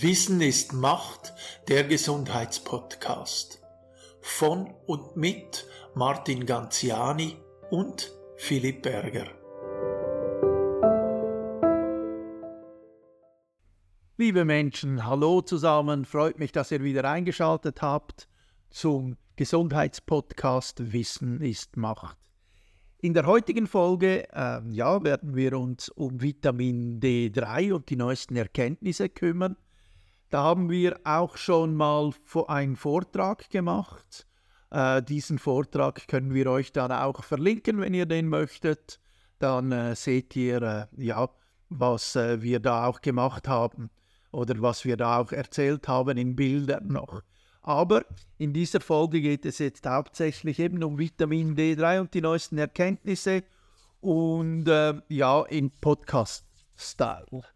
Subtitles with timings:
[0.00, 1.32] Wissen ist Macht,
[1.68, 3.62] der Gesundheitspodcast.
[4.20, 7.36] Von und mit Martin Ganziani
[7.70, 9.28] und Philipp Berger.
[14.16, 18.26] Liebe Menschen, hallo zusammen, freut mich, dass ihr wieder eingeschaltet habt
[18.70, 22.18] zum Gesundheitspodcast Wissen ist Macht.
[23.00, 28.34] In der heutigen Folge äh, ja, werden wir uns um Vitamin D3 und die neuesten
[28.34, 29.56] Erkenntnisse kümmern.
[30.34, 32.10] Da haben wir auch schon mal
[32.48, 34.26] einen Vortrag gemacht.
[34.72, 38.98] Äh, diesen Vortrag können wir euch dann auch verlinken, wenn ihr den möchtet.
[39.38, 41.30] Dann äh, seht ihr, äh, ja,
[41.68, 43.90] was äh, wir da auch gemacht haben
[44.32, 47.22] oder was wir da auch erzählt haben in Bildern noch.
[47.62, 48.04] Aber
[48.36, 53.44] in dieser Folge geht es jetzt hauptsächlich eben um Vitamin D3 und die neuesten Erkenntnisse
[54.00, 57.53] und äh, ja, in Podcast-Style.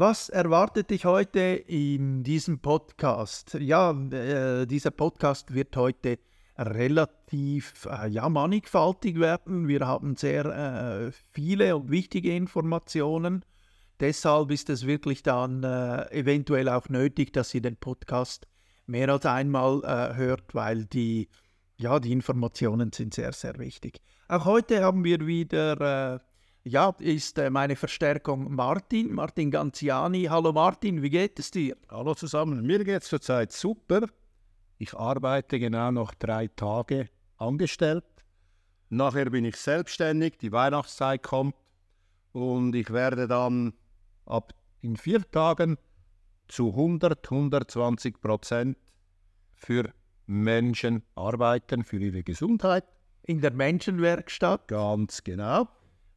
[0.00, 3.54] Was erwartet dich heute in diesem Podcast?
[3.54, 6.20] Ja, äh, dieser Podcast wird heute
[6.56, 9.66] relativ äh, ja, mannigfaltig werden.
[9.66, 13.44] Wir haben sehr äh, viele und wichtige Informationen.
[13.98, 18.46] Deshalb ist es wirklich dann äh, eventuell auch nötig, dass ihr den Podcast
[18.86, 21.28] mehr als einmal äh, hört, weil die,
[21.76, 24.00] ja, die Informationen sind sehr, sehr wichtig.
[24.28, 26.18] Auch heute haben wir wieder, äh,
[26.64, 30.24] ja, ist äh, meine Verstärkung Martin, Martin Ganziani.
[30.24, 31.76] Hallo Martin, wie geht es dir?
[31.90, 34.06] Hallo zusammen, mir geht es zurzeit super.
[34.78, 38.04] Ich arbeite genau noch drei Tage angestellt.
[38.90, 41.54] Nachher bin ich selbstständig, die Weihnachtszeit kommt
[42.32, 43.74] und ich werde dann
[44.24, 45.76] ab in vier Tagen
[46.48, 48.78] zu 100, 120 Prozent
[49.54, 49.92] für
[50.26, 52.84] Menschen arbeiten, für ihre Gesundheit.
[53.22, 54.68] In der Menschenwerkstatt?
[54.68, 55.68] Ganz genau.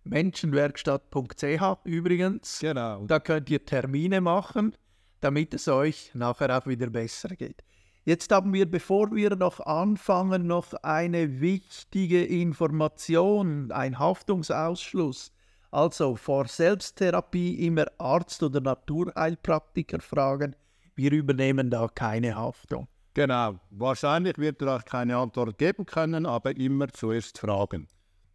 [0.03, 2.59] Menschenwerkstatt.ch übrigens.
[2.59, 3.05] Genau.
[3.05, 4.75] Da könnt ihr Termine machen,
[5.19, 7.63] damit es euch nachher auch wieder besser geht.
[8.03, 15.31] Jetzt haben wir, bevor wir noch anfangen, noch eine wichtige Information, ein Haftungsausschluss.
[15.70, 20.55] Also vor Selbsttherapie immer Arzt oder Naturheilpraktiker fragen.
[20.95, 22.87] Wir übernehmen da keine Haftung.
[23.14, 23.59] Genau.
[23.70, 27.87] Wahrscheinlich wird er auch keine Antwort geben können, aber immer zuerst fragen.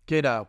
[0.07, 0.47] Genau.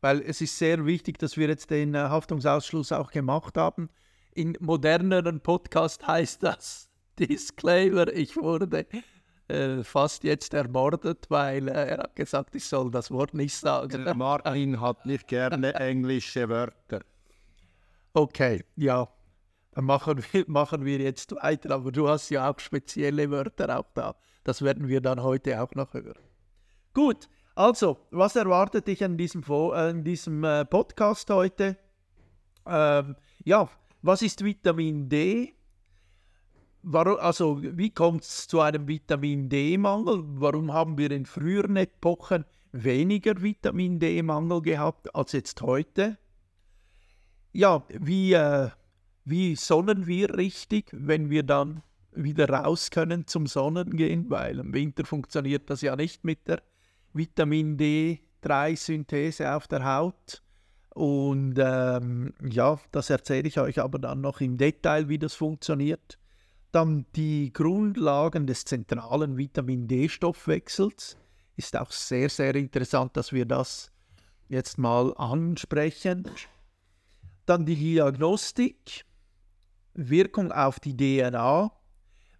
[0.00, 3.90] Weil es ist sehr wichtig, dass wir jetzt den äh, Haftungsausschluss auch gemacht haben.
[4.32, 6.88] In moderneren Podcast heißt das
[7.18, 8.86] Disclaimer, ich wurde
[9.48, 14.06] äh, fast jetzt ermordet, weil äh, er hat gesagt, ich soll das Wort nicht sagen.
[14.16, 17.00] Martin hat nicht gerne englische Wörter.
[18.12, 19.08] Okay, ja,
[19.72, 21.74] dann machen wir, machen wir jetzt weiter.
[21.74, 24.14] Aber du hast ja auch spezielle Wörter auch da.
[24.44, 26.14] Das werden wir dann heute auch noch hören.
[26.94, 31.76] Gut, also, was erwartet dich an diesem, in diesem äh, Podcast heute?
[32.66, 33.68] Ähm, ja,
[34.02, 35.54] was ist Vitamin D?
[36.82, 40.22] Warum, also, wie kommt es zu einem Vitamin D-Mangel?
[40.24, 46.16] Warum haben wir in früheren Epochen weniger Vitamin D-Mangel gehabt als jetzt heute?
[47.52, 48.70] Ja, wie, äh,
[49.24, 51.82] wie sonnen wir richtig, wenn wir dann
[52.12, 54.30] wieder raus können zum Sonnen gehen?
[54.30, 56.62] Weil im Winter funktioniert das ja nicht mit der
[57.12, 60.42] Vitamin D3-Synthese auf der Haut.
[60.94, 66.18] Und ähm, ja, das erzähle ich euch aber dann noch im Detail, wie das funktioniert
[66.72, 71.16] dann die Grundlagen des zentralen Vitamin D-Stoffwechsels.
[71.56, 73.90] Ist auch sehr, sehr interessant, dass wir das
[74.48, 76.30] jetzt mal ansprechen.
[77.46, 79.04] Dann die Diagnostik,
[79.94, 81.72] Wirkung auf die DNA,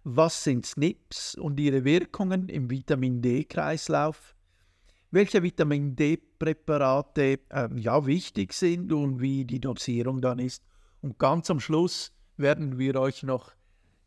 [0.03, 4.35] was sind SNPs und ihre Wirkungen im Vitamin D-Kreislauf,
[5.11, 10.63] welche Vitamin D-Präparate äh, ja, wichtig sind und wie die Dosierung dann ist.
[11.01, 13.51] Und ganz am Schluss werden wir euch noch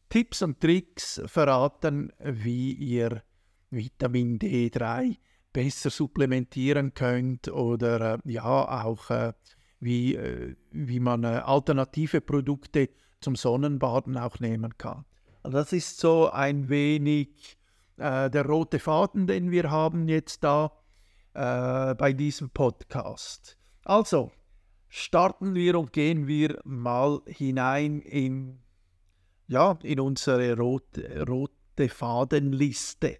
[0.09, 3.22] Tipps und Tricks verraten, wie ihr
[3.70, 5.16] Vitamin D3
[5.53, 9.32] besser supplementieren könnt oder äh, ja auch äh,
[9.81, 12.89] wie, äh, wie man äh, alternative Produkte
[13.21, 15.04] zum Sonnenbaden auch nehmen kann.
[15.42, 17.59] Also das ist so ein wenig
[17.98, 20.72] äh, der rote Faden, den wir haben jetzt da
[21.34, 23.59] äh, bei diesem Podcast.
[23.84, 24.33] Also
[24.89, 28.60] starten wir und gehen wir mal hinein in
[29.47, 33.19] ja, in unsere rote, rote Fadenliste.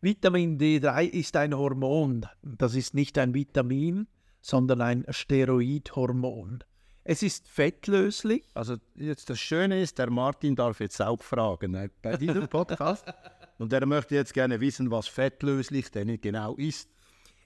[0.00, 2.26] Vitamin D3 ist ein Hormon.
[2.42, 4.06] Das ist nicht ein Vitamin,
[4.40, 6.62] sondern ein Steroidhormon.
[7.04, 8.44] Es ist fettlöslich.
[8.54, 13.04] Also jetzt das Schöne ist, der Martin darf jetzt auch fragen ne, bei diesem Podcast.
[13.58, 16.90] Und er möchte jetzt gerne wissen, was fettlöslich denn genau ist.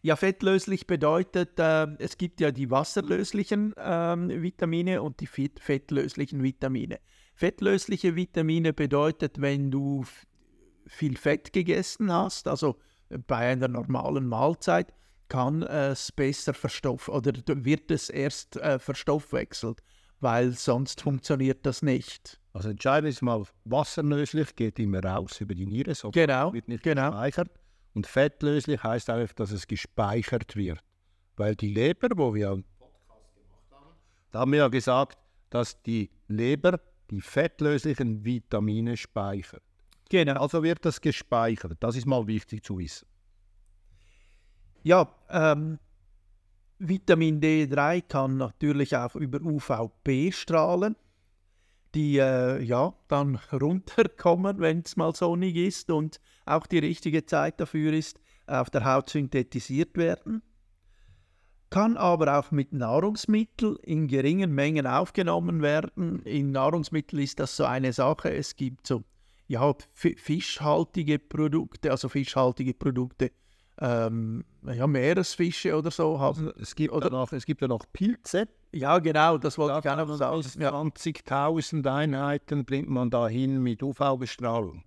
[0.08, 6.98] Ja, fettlöslich bedeutet, äh, es gibt ja die wasserlöslichen äh, Vitamine und die fettlöslichen Vitamine.
[7.34, 10.06] Fettlösliche Vitamine bedeutet, wenn du
[10.86, 12.78] viel Fett gegessen hast, also
[13.26, 14.94] bei einer normalen Mahlzeit,
[15.28, 19.82] kann es besser verstoff oder wird es erst äh, verstoffwechselt,
[20.20, 22.40] weil sonst funktioniert das nicht.
[22.54, 26.82] Also entscheidend ist mal, wasserlöslich geht immer raus über die Niere, so genau, wird nicht
[26.82, 27.10] genau.
[27.10, 27.50] gespeichert.
[27.98, 30.78] Und fettlöslich heißt einfach, dass es gespeichert wird.
[31.36, 33.96] Weil die Leber, wo wir einen Podcast gemacht haben,
[34.30, 35.18] da haben wir ja gesagt,
[35.50, 36.78] dass die Leber
[37.10, 39.64] die fettlöslichen Vitamine speichert.
[40.10, 40.40] Genau.
[40.40, 41.76] Also wird das gespeichert.
[41.80, 43.08] Das ist mal wichtig zu wissen.
[44.84, 45.80] Ja, ähm,
[46.78, 50.94] Vitamin D3 kann natürlich auch über UVB strahlen,
[51.94, 57.60] die äh, ja dann runterkommen, wenn es mal sonnig ist und auch die richtige Zeit
[57.60, 60.42] dafür ist, auf der Haut synthetisiert werden.
[61.70, 66.20] Kann aber auch mit Nahrungsmitteln in geringen Mengen aufgenommen werden.
[66.20, 68.32] In Nahrungsmitteln ist das so eine Sache.
[68.32, 69.04] Es gibt so
[69.48, 73.32] ja, fischhaltige Produkte, also fischhaltige Produkte
[73.80, 76.52] ähm, ja, Meeresfische oder so haben.
[76.60, 78.48] Es gibt, oder, noch, es gibt ja noch Pilze.
[78.72, 80.40] Ja, genau, das wollte da ich auch noch sagen.
[80.40, 84.82] 20.000 Einheiten bringt man dahin mit UV-Bestrahlung.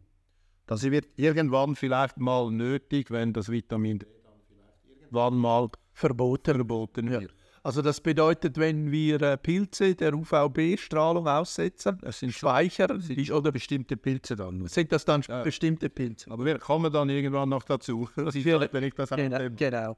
[0.68, 6.56] Das wird irgendwann vielleicht mal nötig, wenn das Vitamin D dann vielleicht irgendwann mal verboten,
[6.56, 7.24] verboten wird.
[7.24, 7.41] Ja.
[7.64, 13.52] Also das bedeutet, wenn wir äh, Pilze der UVB-Strahlung aussetzen, das sind Speicher sind oder
[13.52, 14.66] bestimmte Pilze dann.
[14.68, 15.44] Sind das dann ja.
[15.44, 16.32] bestimmte Pilze?
[16.32, 18.10] Aber wir kommen dann irgendwann noch dazu.
[18.16, 19.98] Das ist wir, wenn ich das genau, genau.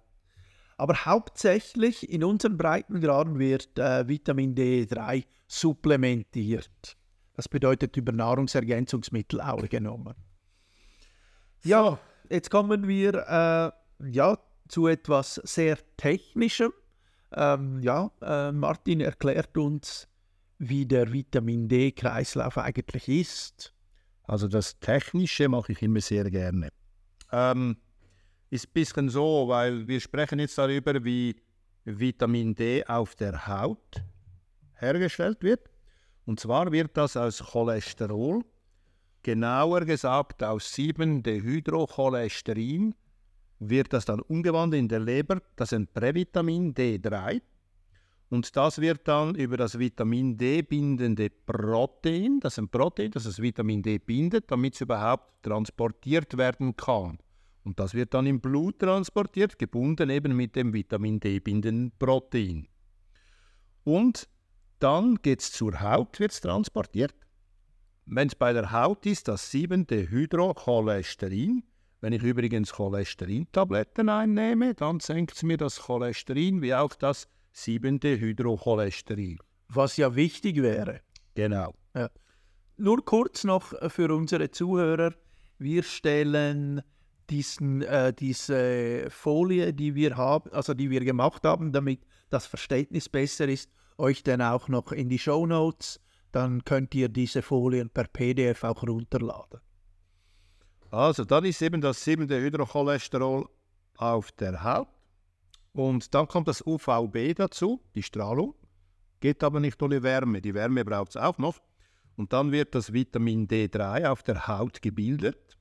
[0.77, 6.98] Aber hauptsächlich in unseren Breitengraden wird äh, Vitamin D3 supplementiert.
[7.36, 10.16] Das bedeutet über Nahrungsergänzungsmittel auch genommen.
[11.63, 11.98] Ja,
[12.30, 14.38] jetzt kommen wir äh, ja,
[14.68, 16.74] zu etwas sehr Technischem.
[17.35, 20.07] Ähm, ja, äh, Martin erklärt uns,
[20.59, 23.74] wie der Vitamin D-Kreislauf eigentlich ist.
[24.24, 26.69] Also das Technische mache ich immer sehr gerne.
[27.31, 27.77] Ähm,
[28.50, 31.35] ist ein bisschen so, weil wir sprechen jetzt darüber, wie
[31.85, 34.01] Vitamin D auf der Haut
[34.75, 35.69] hergestellt wird.
[36.25, 38.45] Und zwar wird das aus Cholesterol,
[39.24, 42.95] genauer gesagt aus 7-Dehydrocholesterin,
[43.69, 47.42] wird das dann umgewandelt in der Leber, das ist ein Prävitamin D3.
[48.30, 53.25] Und das wird dann über das Vitamin D bindende Protein, das ist ein Protein, das
[53.25, 57.19] das Vitamin D bindet, damit es überhaupt transportiert werden kann.
[57.63, 62.68] Und das wird dann im Blut transportiert, gebunden eben mit dem Vitamin D bindenden Protein.
[63.83, 64.27] Und
[64.80, 67.13] dann geht es zur Haut, wird es transportiert.
[68.06, 71.63] Wenn es bei der Haut ist, das siebente Hydrocholesterin,
[72.04, 78.20] wenn ich übrigens Cholesterintabletten einnehme, dann senkt es mir das Cholesterin wie auch das siebente
[78.20, 79.40] Hydrocholesterin.
[79.70, 81.00] Was ja wichtig wäre.
[81.34, 81.74] Genau.
[81.96, 82.10] Ja.
[82.76, 85.14] Nur kurz noch für unsere Zuhörer.
[85.60, 86.82] Wir stellen
[87.30, 93.08] diesen, äh, diese Folie, die wir haben, also die wir gemacht haben, damit das Verständnis
[93.08, 96.02] besser ist, euch dann auch noch in die Show Notes.
[96.34, 99.62] Dann könnt ihr diese Folien per PDF auch runterladen.
[100.94, 103.50] Also, dann ist eben das siebente Hydrocholesterol
[103.98, 104.88] auf der Haut.
[105.72, 108.54] Und dann kommt das UVB dazu, die Strahlung.
[109.19, 110.40] Geht aber nicht ohne Wärme.
[110.40, 111.60] Die Wärme braucht es auch noch.
[112.16, 115.57] Und dann wird das Vitamin D3 auf der Haut gebildet.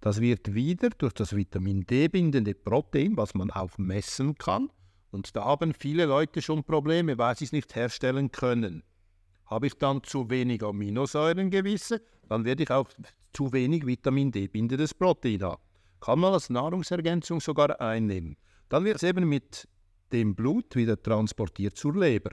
[0.00, 4.70] Das wird wieder durch das Vitamin D bindende Protein, was man auch messen kann.
[5.10, 8.84] Und da haben viele Leute schon Probleme, weil sie es nicht herstellen können.
[9.46, 12.88] Habe ich dann zu wenig Aminosäuren gewisse, dann werde ich auch
[13.32, 15.62] zu wenig Vitamin D bindendes Protein haben.
[16.00, 18.36] Kann man als Nahrungsergänzung sogar einnehmen.
[18.68, 19.68] Dann wird es eben mit
[20.12, 22.30] dem Blut wieder transportiert zur Leber.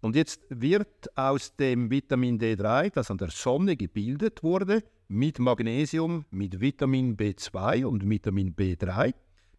[0.00, 6.24] Und jetzt wird aus dem Vitamin D3, das an der Sonne gebildet wurde, mit Magnesium,
[6.30, 9.12] mit Vitamin B2 und Vitamin B3,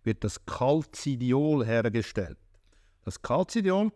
[0.03, 2.37] wird das Calcidiol hergestellt.
[3.03, 3.91] Das Calcidiol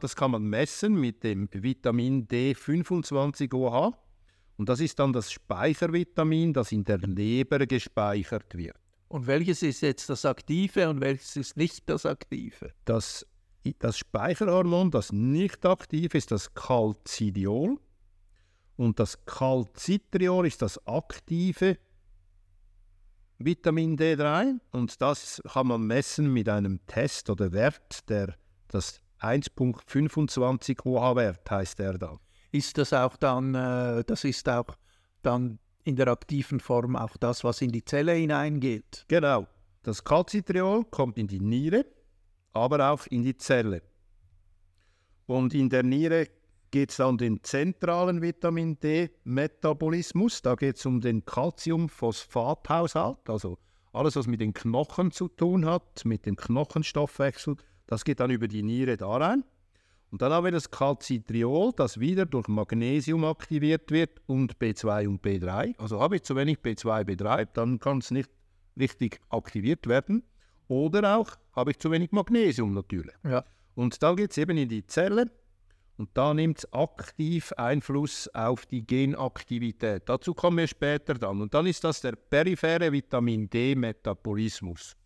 [0.00, 3.94] das kann man messen mit dem Vitamin D25OH.
[4.58, 8.76] Und das ist dann das Speichervitamin, das in der Leber gespeichert wird.
[9.06, 12.72] Und welches ist jetzt das Aktive und welches ist nicht das Aktive?
[12.84, 13.24] Das,
[13.78, 17.78] das Speicherhormon, das nicht aktiv ist, das Calcidiol.
[18.76, 21.78] Und das Calcitriol ist das aktive
[23.38, 24.58] Vitamin D3.
[24.72, 28.34] Und das kann man messen mit einem Test oder Wert, der
[28.66, 32.18] das 1.25 OH-Wert heißt er dann.
[32.50, 34.76] Ist das auch dann, äh, das ist auch
[35.22, 39.04] dann in der aktiven Form auch das, was in die Zelle hineingeht?
[39.08, 39.46] Genau.
[39.82, 41.86] Das Calcitriol kommt in die Niere,
[42.52, 43.82] aber auch in die Zelle.
[45.26, 46.28] Und in der Niere
[46.70, 50.42] geht es um den zentralen Vitamin D-Metabolismus.
[50.42, 53.58] Da geht es um den Calciumphosphathaushalt, also
[53.92, 57.56] alles, was mit den Knochen zu tun hat, mit dem Knochenstoffwechsel.
[57.86, 59.44] Das geht dann über die Niere da rein.
[60.10, 65.22] Und dann haben wir das Calcitriol, das wieder durch Magnesium aktiviert wird und B2 und
[65.22, 65.78] B3.
[65.78, 68.30] Also habe ich zu wenig B2, B3, dann kann es nicht
[68.78, 70.22] richtig aktiviert werden.
[70.68, 73.14] Oder auch habe ich zu wenig Magnesium natürlich.
[73.24, 73.44] Ja.
[73.74, 75.30] Und dann geht es eben in die Zelle
[75.98, 80.04] und da nimmt es aktiv Einfluss auf die Genaktivität.
[80.06, 81.42] Dazu kommen wir später dann.
[81.42, 84.96] Und dann ist das der periphere Vitamin D-Metabolismus.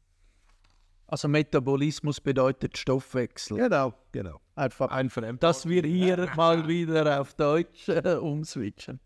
[1.06, 3.56] Also Metabolismus bedeutet Stoffwechsel.
[3.56, 4.41] Genau, genau.
[4.54, 5.42] Einfach, Ein Fremd.
[5.42, 9.00] dass wir hier mal wieder auf Deutsch äh, umswitchen.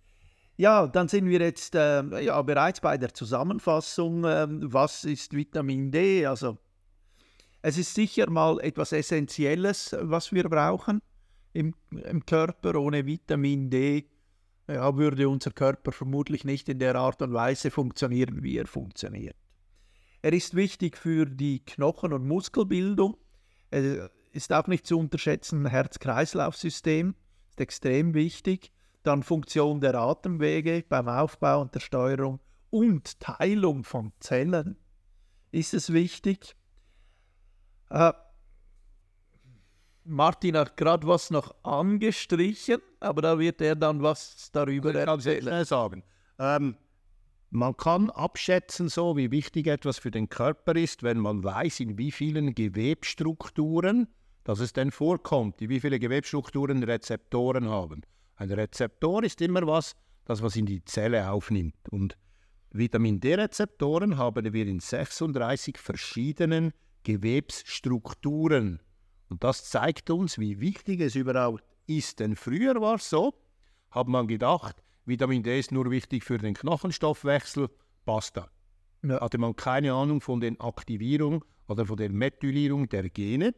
[0.57, 4.25] Ja, dann sind wir jetzt äh, ja, bereits bei der Zusammenfassung.
[4.25, 6.27] Äh, was ist Vitamin D?
[6.27, 6.59] Also
[7.63, 11.03] es ist sicher mal etwas Essentielles, was wir brauchen
[11.53, 12.75] im, im Körper.
[12.77, 14.07] Ohne Vitamin D
[14.69, 19.37] ja, würde unser Körper vermutlich nicht in der Art und Weise funktionieren, wie er funktioniert.
[20.23, 23.17] Er ist wichtig für die Knochen- und Muskelbildung.
[24.37, 27.15] Ist auch nicht zu unterschätzen, Herz-Kreislauf-System
[27.49, 28.71] ist extrem wichtig.
[29.03, 34.77] Dann Funktion der Atemwege beim Aufbau und der Steuerung und Teilung von Zellen
[35.53, 36.55] ist es wichtig.
[37.89, 38.13] Äh,
[40.05, 45.19] Martin hat gerade was noch angestrichen, aber da wird er dann was darüber Ich kann
[45.19, 45.43] es erzählen.
[45.45, 46.03] schnell sagen.
[46.39, 46.77] Ähm,
[47.49, 51.97] man kann abschätzen, so wie wichtig etwas für den Körper ist, wenn man weiß, in
[51.97, 54.09] wie vielen Gewebstrukturen
[54.47, 58.03] dass es denn vorkommt, wie viele Gewebstrukturen Rezeptoren haben.
[58.37, 61.75] Ein Rezeptor ist immer was, das was in die Zelle aufnimmt.
[61.91, 62.17] Und
[62.71, 66.73] Vitamin D-Rezeptoren haben wir in 36 verschiedenen
[67.03, 68.81] Gewebsstrukturen.
[69.29, 72.21] Und das zeigt uns, wie wichtig es überhaupt ist.
[72.21, 73.35] Denn früher war es so,
[73.91, 77.69] hat man gedacht, Vitamin D ist nur wichtig für den Knochenstoffwechsel,
[78.05, 78.49] basta.
[79.03, 79.21] Ja.
[79.21, 83.53] Hatte man keine Ahnung von der Aktivierung oder von der Methylierung der Gene.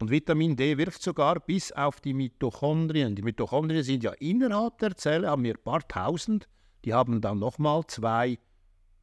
[0.00, 3.14] Und Vitamin D wirkt sogar bis auf die Mitochondrien.
[3.14, 6.48] Die Mitochondrien sind ja innerhalb der Zelle, haben wir ein paar tausend.
[6.86, 8.38] Die haben dann nochmal zwei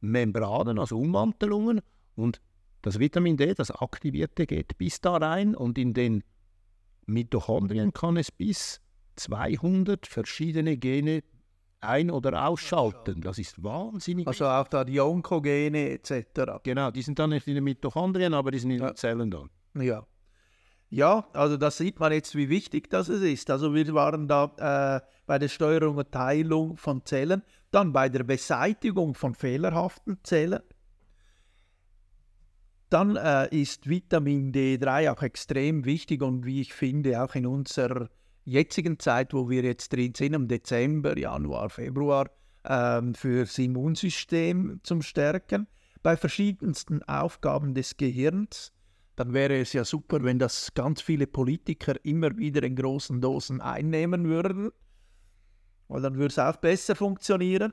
[0.00, 1.80] Membranen, also Ummantelungen.
[2.16, 2.40] Und
[2.82, 5.54] das Vitamin D, das Aktivierte, geht bis da rein.
[5.54, 6.24] Und in den
[7.06, 8.80] Mitochondrien kann es bis
[9.16, 11.22] 200 verschiedene Gene
[11.80, 13.20] ein- oder ausschalten.
[13.20, 14.26] Das ist wahnsinnig.
[14.26, 16.60] Also auch da die Onkogene etc.
[16.64, 18.90] genau, die sind dann nicht in den Mitochondrien, aber die sind in Ja.
[18.90, 19.48] den Zellen dann.
[19.80, 20.04] Ja.
[20.90, 23.50] Ja, also da sieht man jetzt, wie wichtig das ist.
[23.50, 28.24] Also wir waren da äh, bei der Steuerung und Teilung von Zellen, dann bei der
[28.24, 30.62] Beseitigung von fehlerhaften Zellen.
[32.88, 38.08] Dann äh, ist Vitamin D3 auch extrem wichtig und wie ich finde auch in unserer
[38.44, 42.30] jetzigen Zeit, wo wir jetzt drin sind, im Dezember, Januar, Februar,
[42.64, 45.66] ähm, fürs Immunsystem zum Stärken.
[46.02, 48.72] Bei verschiedensten Aufgaben des Gehirns
[49.18, 53.60] dann wäre es ja super, wenn das ganz viele Politiker immer wieder in großen Dosen
[53.60, 54.70] einnehmen würden.
[55.88, 57.72] Weil dann würde es auch besser funktionieren.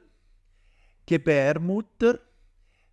[1.05, 2.19] Gebärmutter,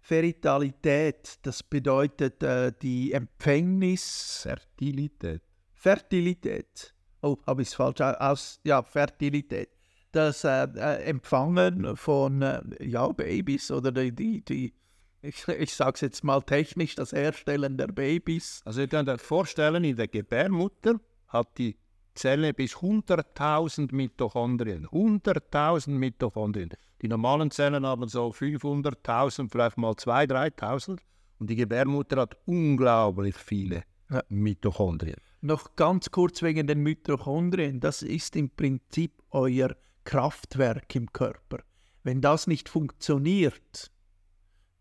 [0.02, 5.42] Feritalität, das bedeutet äh, die Empfängnis, Fertilität.
[5.72, 6.94] Fertilität.
[7.22, 8.60] Oh, habe ich es falsch au- aus?
[8.64, 9.70] Ja, Fertilität.
[10.10, 14.74] Das äh, äh, Empfangen von äh, ja, Babys oder die, die, die
[15.22, 18.60] ich, ich sage es jetzt mal technisch, das Herstellen der Babys.
[18.64, 21.76] Also ihr könnt euch vorstellen, in der Gebärmutter hat die
[22.14, 24.86] Zelle bis 100.000 Mitochondrien.
[24.88, 26.70] 100.000 Mitochondrien.
[27.00, 30.98] Die normalen Zellen haben so 500.000, vielleicht mal 2.000, 3.000.
[31.38, 34.22] Und die Gebärmutter hat unglaublich viele Ja.
[34.28, 35.16] Mitochondrien.
[35.40, 37.80] Noch ganz kurz wegen den Mitochondrien.
[37.80, 39.74] Das ist im Prinzip euer
[40.04, 41.58] Kraftwerk im Körper.
[42.04, 43.91] Wenn das nicht funktioniert,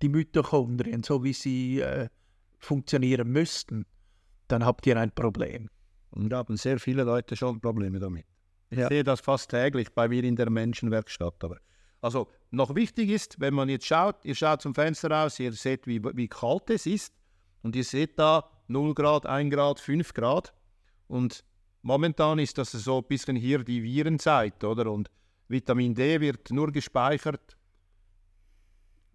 [0.02, 2.10] die Mitochondrien, so wie sie äh,
[2.60, 3.86] funktionieren müssten,
[4.48, 5.70] dann habt ihr ein Problem.
[6.12, 8.26] Und da haben sehr viele Leute schon Probleme damit.
[8.70, 8.88] Ich Ja.
[8.88, 11.44] sehe das fast täglich bei mir in der Menschenwerkstatt.
[11.44, 11.58] Aber
[12.02, 15.88] also noch wichtig ist, wenn man jetzt schaut, ihr schaut zum Fenster raus, ihr seht,
[15.88, 17.14] wie, wie kalt es ist.
[17.64, 20.54] Und ihr seht da 0 Grad, 1 Grad, 5 Grad.
[21.08, 21.44] Und
[21.82, 24.92] momentan ist das so ein bisschen hier die Virenzeit, oder?
[24.92, 25.10] Und
[25.48, 27.58] Vitamin D wird nur gespeichert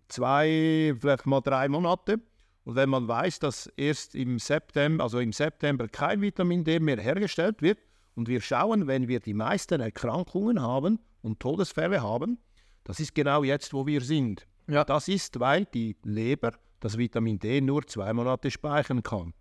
[0.08, 2.20] zwei, vielleicht mal drei Monate.
[2.64, 7.00] Und wenn man weiß, dass erst im September, also im September kein Vitamin D mehr
[7.00, 7.78] hergestellt wird
[8.14, 12.38] und wir schauen, wenn wir die meisten Erkrankungen haben und Todesfälle haben,
[12.82, 14.46] das ist genau jetzt, wo wir sind.
[14.68, 14.84] Ja.
[14.84, 19.32] Das ist, weil die Leber das Vitamin D nur zwei Monate speichern kann.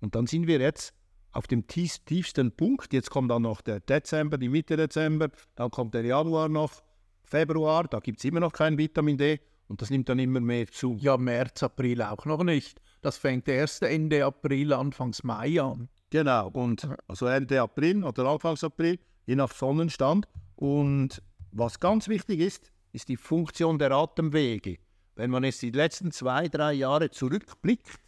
[0.00, 0.94] Und dann sind wir jetzt
[1.32, 2.92] auf dem tief, tiefsten Punkt.
[2.92, 6.82] Jetzt kommt dann noch der Dezember, die Mitte Dezember, dann kommt der Januar noch,
[7.24, 9.40] Februar, da gibt es immer noch kein Vitamin D
[9.72, 10.98] und das nimmt dann immer mehr zu.
[11.00, 12.78] Ja, März, April auch noch nicht.
[13.00, 15.88] Das fängt erst Ende April, Anfangs Mai an.
[16.10, 20.28] Genau, und also Ende April oder Anfangs April, je nach Sonnenstand.
[20.56, 24.76] Und was ganz wichtig ist, ist die Funktion der Atemwege.
[25.14, 27.98] Wenn man jetzt die letzten zwei, drei Jahre zurückblickt,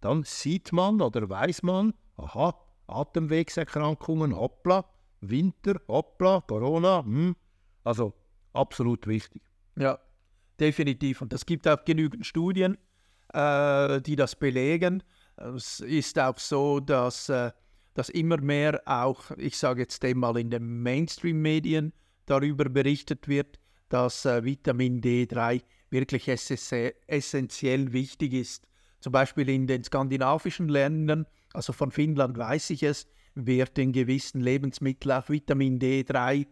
[0.00, 4.86] dann sieht man oder weiß man, aha, Atemwegserkrankungen, hoppla,
[5.20, 7.36] Winter, hoppla, Corona, hm.
[7.84, 8.14] also
[8.54, 9.42] absolut wichtig.
[9.76, 9.98] Ja,
[10.60, 11.22] definitiv.
[11.22, 12.76] Und es gibt auch genügend Studien,
[13.32, 15.02] äh, die das belegen.
[15.36, 17.50] Es ist auch so, dass, äh,
[17.94, 21.92] dass immer mehr auch, ich sage jetzt einmal in den Mainstream-Medien
[22.26, 28.68] darüber berichtet wird, dass äh, Vitamin D3 wirklich essentiell wichtig ist.
[29.00, 34.40] Zum Beispiel in den skandinavischen Ländern, also von Finnland weiß ich es, wird in gewissen
[34.40, 36.46] Lebensmitteln auch Vitamin D3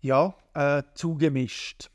[0.00, 1.90] ja, äh, zugemischt.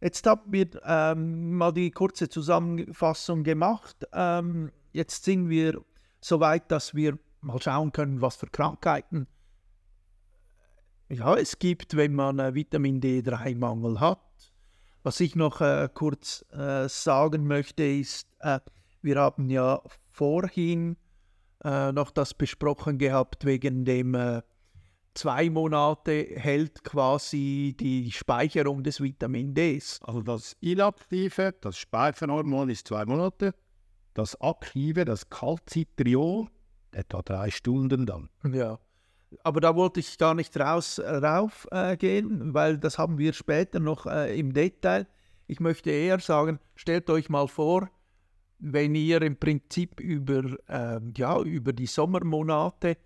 [0.00, 4.06] Jetzt haben wir ähm, mal die kurze Zusammenfassung gemacht.
[4.12, 5.80] Ähm, jetzt sind wir
[6.20, 9.26] so weit, dass wir mal schauen können, was für Krankheiten
[11.10, 14.20] ja, es gibt, wenn man äh, Vitamin D3-Mangel hat.
[15.02, 18.60] Was ich noch äh, kurz äh, sagen möchte, ist, äh,
[19.02, 20.96] wir haben ja vorhin
[21.64, 24.42] äh, noch das besprochen gehabt wegen dem äh,
[25.14, 30.00] zwei Monate hält quasi die Speicherung des Vitamin Ds.
[30.02, 33.54] Also das inaktive, das Speicherhormon ist zwei Monate,
[34.14, 36.48] das aktive, das Calcitriol,
[36.92, 38.28] etwa drei Stunden dann.
[38.52, 38.78] Ja,
[39.44, 43.78] aber da wollte ich gar nicht raus, rauf äh, gehen, weil das haben wir später
[43.78, 45.06] noch äh, im Detail.
[45.46, 47.88] Ich möchte eher sagen, stellt euch mal vor,
[48.58, 52.96] wenn ihr im Prinzip über, äh, ja, über die Sommermonate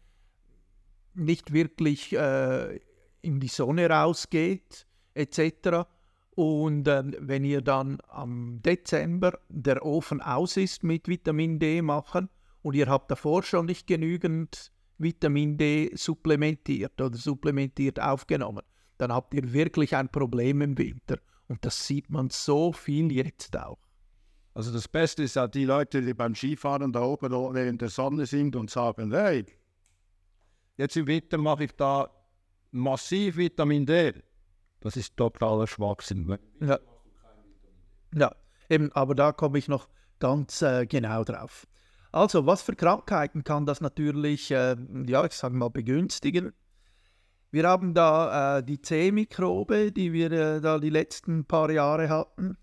[1.14, 2.80] nicht wirklich äh,
[3.22, 5.86] in die Sonne rausgeht, etc.
[6.34, 12.28] Und äh, wenn ihr dann am Dezember der Ofen aus ist mit Vitamin D machen
[12.62, 18.62] und ihr habt davor schon nicht genügend Vitamin D supplementiert oder supplementiert aufgenommen,
[18.98, 21.18] dann habt ihr wirklich ein Problem im Winter.
[21.48, 23.78] Und das sieht man so viel jetzt auch.
[24.54, 28.24] Also das Beste ist ja die Leute, die beim Skifahren da oben in der Sonne
[28.24, 29.44] sind und sagen, hey,
[30.76, 32.10] jetzt im Winter mache ich da
[32.70, 34.12] massiv Vitamin D.
[34.80, 36.38] Das ist totaler Schwachsinn.
[36.60, 36.78] Ja.
[38.14, 38.34] ja,
[38.68, 41.66] eben, aber da komme ich noch ganz äh, genau drauf.
[42.12, 46.52] Also, was für Krankheiten kann das natürlich, äh, ja, ich sage mal, begünstigen?
[47.50, 52.56] Wir haben da äh, die C-Mikrobe, die wir äh, da die letzten paar Jahre hatten.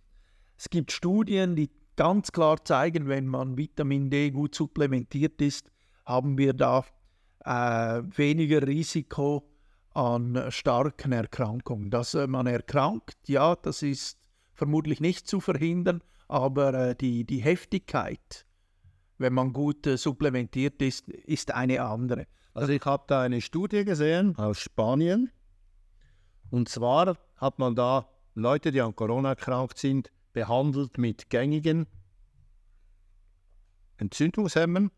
[0.58, 5.72] Es gibt Studien, die ganz klar zeigen, wenn man Vitamin D gut supplementiert ist,
[6.06, 6.86] haben wir da
[7.46, 9.48] äh, weniger Risiko
[9.94, 11.90] an starken Erkrankungen.
[11.90, 14.18] Dass äh, man erkrankt, ja, das ist
[14.54, 18.46] vermutlich nicht zu verhindern, aber äh, die, die Heftigkeit
[19.22, 22.28] wenn man gut äh, supplementiert ist, ist eine andere.
[22.54, 25.32] Also ich habe da eine Studie gesehen aus Spanien.
[26.50, 31.88] Und zwar hat man da Leute, die an Corona erkrankt sind, behandelt mit gängigen
[33.98, 34.92] Entzündungshemmern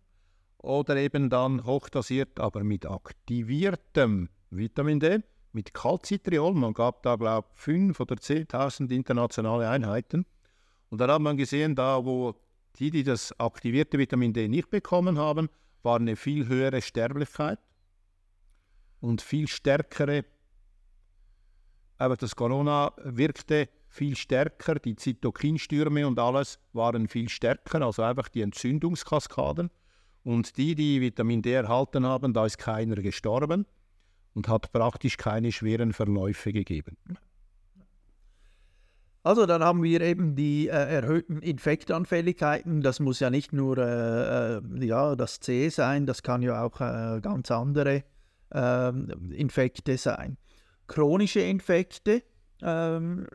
[0.64, 5.20] oder eben dann hochdosiert, aber mit aktiviertem Vitamin D,
[5.52, 6.54] mit Calcitriol.
[6.54, 10.26] Man gab da, glaube ich, 5 oder 10.000 internationale Einheiten.
[10.90, 12.36] Und dann hat man gesehen, da wo
[12.78, 15.50] die, die das aktivierte Vitamin D nicht bekommen haben,
[15.84, 17.60] war eine viel höhere Sterblichkeit
[19.02, 20.24] und viel stärkere,
[21.98, 28.30] aber das Corona wirkte viel stärker, die Zytokinstürme und alles waren viel stärker, also einfach
[28.30, 29.70] die Entzündungskaskaden.
[30.24, 33.66] Und die, die Vitamin D erhalten haben, da ist keiner gestorben
[34.34, 36.98] und hat praktisch keine schweren Verläufe gegeben.
[39.26, 42.82] Also dann haben wir eben die äh, erhöhten Infektanfälligkeiten.
[42.82, 46.82] Das muss ja nicht nur äh, äh ja, das C sein, das kann ja auch
[46.82, 48.04] äh, ganz andere
[48.52, 50.38] ähm, Infekte sein.
[50.88, 52.22] Chronische Infekte
[52.62, 53.28] ähm,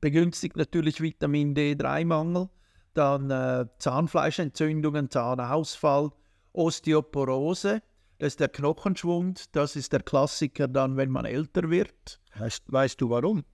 [0.00, 2.48] begünstigt natürlich Vitamin D3-Mangel,
[2.96, 6.10] dann äh, Zahnfleischentzündungen, Zahnausfall,
[6.52, 7.82] Osteoporose,
[8.18, 12.20] das ist der Knochenschwund, das ist der Klassiker dann, wenn man älter wird.
[12.38, 13.44] Weißt, weißt du warum?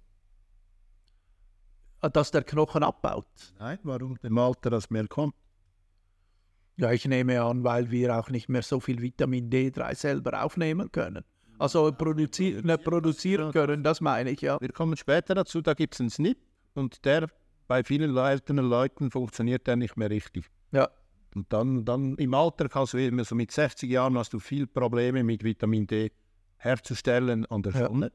[2.11, 3.27] dass der Knochen abbaut.
[3.59, 5.35] Nein, warum im Alter das mehr kommt?
[6.77, 10.91] Ja, ich nehme an, weil wir auch nicht mehr so viel Vitamin D3 selber aufnehmen
[10.91, 11.25] können.
[11.59, 14.61] Also produzi ne, produzieren können, das meine ich, ja.
[14.61, 16.37] Wir kommen später dazu, da gibt es einen SNP
[16.75, 17.29] und der
[17.67, 20.51] bei vielen älteren Leuten funktioniert der nicht mehr richtig.
[20.73, 20.89] Ja.
[21.35, 24.67] Und dann, dann im Alter kannst du immer so mit 60 Jahren hast du viel
[24.67, 26.13] Probleme mit Vitamin D
[26.57, 27.89] herzustellen an der Ja.
[27.89, 28.13] Sonne.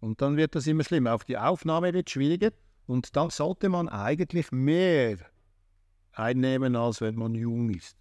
[0.00, 1.14] Und dann wird das immer schlimmer.
[1.14, 2.50] Auch die Aufnahme wird schwieriger.
[2.86, 5.18] Und dann sollte man eigentlich mehr
[6.12, 7.96] einnehmen, als wenn man jung ist.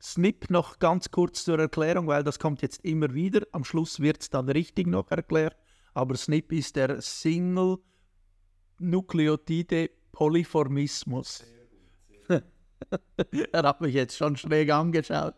[0.00, 3.46] SNP noch ganz kurz zur Erklärung, weil das kommt jetzt immer wieder.
[3.52, 5.56] Am Schluss wird es dann richtig noch erklärt.
[5.94, 7.78] Aber SNP ist der Single
[8.80, 11.44] Nukleotide Polyformismus.
[13.52, 15.34] er hat mich jetzt schon schräg angeschaut.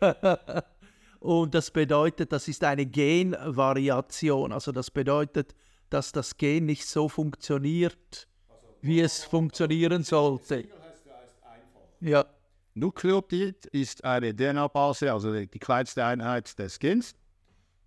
[1.20, 4.52] Und das bedeutet, das ist eine Genvariation.
[4.52, 5.54] Also das bedeutet,
[5.90, 8.28] dass das Gen nicht so funktioniert,
[8.80, 10.68] wie es funktionieren sollte.
[12.00, 12.26] Ja,
[12.74, 17.14] Nukleotid ist eine DNA-Base, also die die kleinste Einheit des Gens.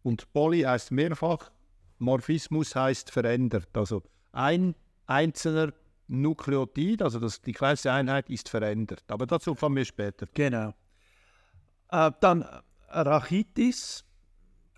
[0.01, 1.51] Und Poly heißt mehrfach,
[1.99, 3.69] Morphismus heißt verändert.
[3.73, 4.75] Also ein
[5.09, 5.73] einzelner
[6.07, 9.03] Nukleotid, also das, die kleinste Einheit, ist verändert.
[9.07, 10.27] Aber dazu kommen wir später.
[10.33, 10.73] Genau.
[11.91, 12.45] Äh, dann
[12.89, 14.05] Rachitis,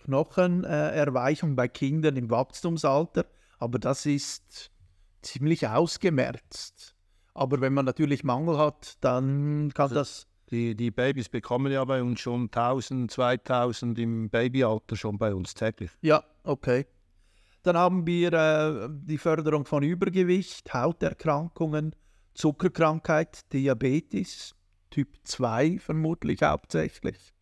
[0.03, 3.25] Knochenerweichung äh, bei Kindern im Wachstumsalter,
[3.59, 4.71] aber das ist
[5.21, 6.95] ziemlich ausgemerzt.
[7.33, 10.27] Aber wenn man natürlich Mangel hat, dann kann das.
[10.49, 15.53] Die, die Babys bekommen ja bei uns schon 1000, 2000 im Babyalter schon bei uns
[15.53, 15.91] täglich.
[16.01, 16.87] Ja, okay.
[17.63, 21.95] Dann haben wir äh, die Förderung von Übergewicht, Hauterkrankungen,
[22.33, 24.55] Zuckerkrankheit, Diabetes,
[24.89, 27.33] Typ 2 vermutlich hauptsächlich.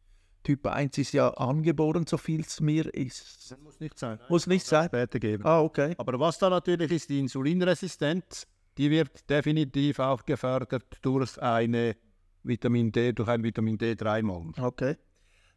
[0.44, 3.52] Typ 1 ist ja angeboren, so viel es mir ist.
[3.52, 4.20] Das muss nicht sein.
[4.30, 4.88] Muss nicht sein.
[4.88, 5.46] Später geben.
[5.46, 5.96] Ah, okay.
[5.98, 11.96] Aber was da natürlich ist, die Insulinresistenz, die wird definitiv auch gefördert durch eine
[12.44, 14.54] Vitamin D, durch einen Vitamin D3-Mangel.
[14.64, 14.96] Okay.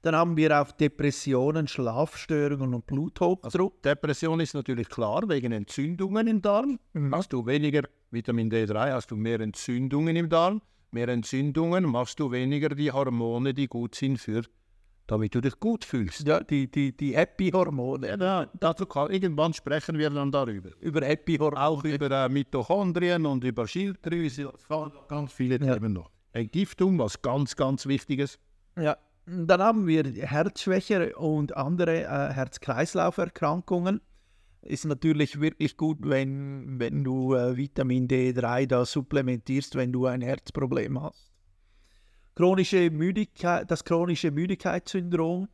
[0.03, 3.81] Dann haben wir auch Depressionen, Schlafstörungen und Bluthochdruck.
[3.83, 6.81] Depression ist natürlich klar, wegen Entzündungen im Darm.
[7.13, 10.61] Hast du weniger Vitamin D3, hast du mehr Entzündungen im Darm.
[10.91, 14.43] Mehr Entzündungen machst du weniger die Hormone, die gut sind für,
[15.07, 16.27] damit du dich gut fühlst.
[16.27, 18.09] ja, die, die, die Happy-Hormone.
[18.19, 20.71] Ja, dazu kann, irgendwann sprechen wir dann darüber.
[20.81, 21.63] Über Happy-Hormone.
[21.65, 24.53] Auch über äh, Mitochondrien und über Schilddrüse,
[25.09, 25.75] ganz viele Ja.
[25.75, 26.11] Themen noch.
[26.33, 28.39] Entgiftung, was ganz, ganz Wichtiges.
[28.77, 34.01] Ja, dann haben wir Herzschwäche und andere äh, Herz-Kreislauf-Erkrankungen.
[34.63, 40.23] Ist natürlich wirklich gut, wenn, wenn du äh, Vitamin D3 da supplementierst, wenn du ein
[40.23, 41.33] Herzproblem hast.
[42.35, 45.49] Chronische Müdigkeit, das chronische Müdigkeitssyndrom,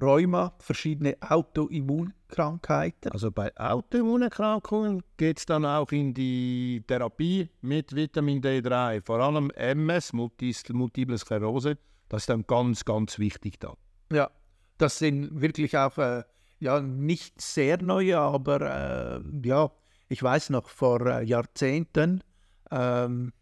[0.00, 3.12] Rheuma, verschiedene Autoimmunkrankheiten.
[3.12, 9.04] Also bei Autoimmunerkrankungen geht es dann auch in die Therapie mit Vitamin D3.
[9.04, 11.76] Vor allem MS, Multiple Sklerose,
[12.10, 13.74] das ist dann ganz, ganz wichtig da.
[14.12, 14.30] Ja,
[14.76, 16.24] das sind wirklich auch äh,
[16.58, 19.70] ja, nicht sehr neue, aber äh, ja,
[20.08, 22.22] ich weiß noch, vor äh, Jahrzehnten
[22.70, 23.32] ähm,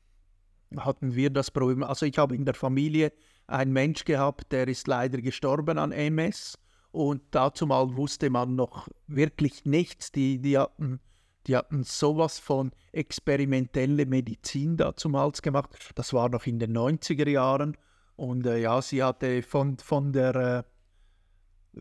[0.77, 1.83] hatten wir das Problem.
[1.83, 3.13] Also ich habe in der Familie
[3.47, 6.59] einen Mensch gehabt, der ist leider gestorben an MS
[6.91, 10.13] und dazu mal wusste man noch wirklich nichts.
[10.13, 11.01] Die, die, hatten,
[11.47, 15.71] die hatten sowas von experimentelle Medizin dazumals gemacht.
[15.95, 17.79] Das war noch in den 90er Jahren
[18.19, 20.63] und äh, ja, sie hatte von, von der äh,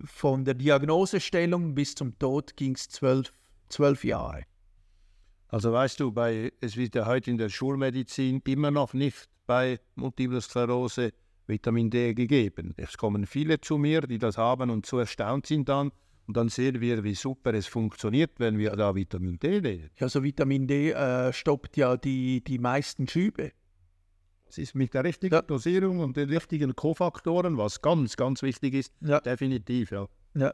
[0.05, 3.33] von der Diagnosestellung bis zum Tod ging es zwölf,
[3.69, 4.43] zwölf Jahre.
[5.47, 9.79] Also weißt du, bei, es wird ja heute in der Schulmedizin immer noch nicht bei
[9.95, 11.11] Multiple Sklerose
[11.47, 12.75] Vitamin D gegeben.
[12.77, 15.91] Es kommen viele zu mir, die das haben und so erstaunt sind dann.
[16.27, 19.89] Und dann sehen wir, wie super es funktioniert, wenn wir da Vitamin D nehmen.
[19.99, 23.53] Also Vitamin D äh, stoppt ja die, die meisten Schübe.
[24.49, 25.41] Es ist mit der richtigen Ja.
[25.41, 29.19] Dosierung und den richtigen Kofaktoren, was ganz, ganz wichtig ist, Ja.
[29.19, 30.07] definitiv, ja.
[30.35, 30.53] Ja.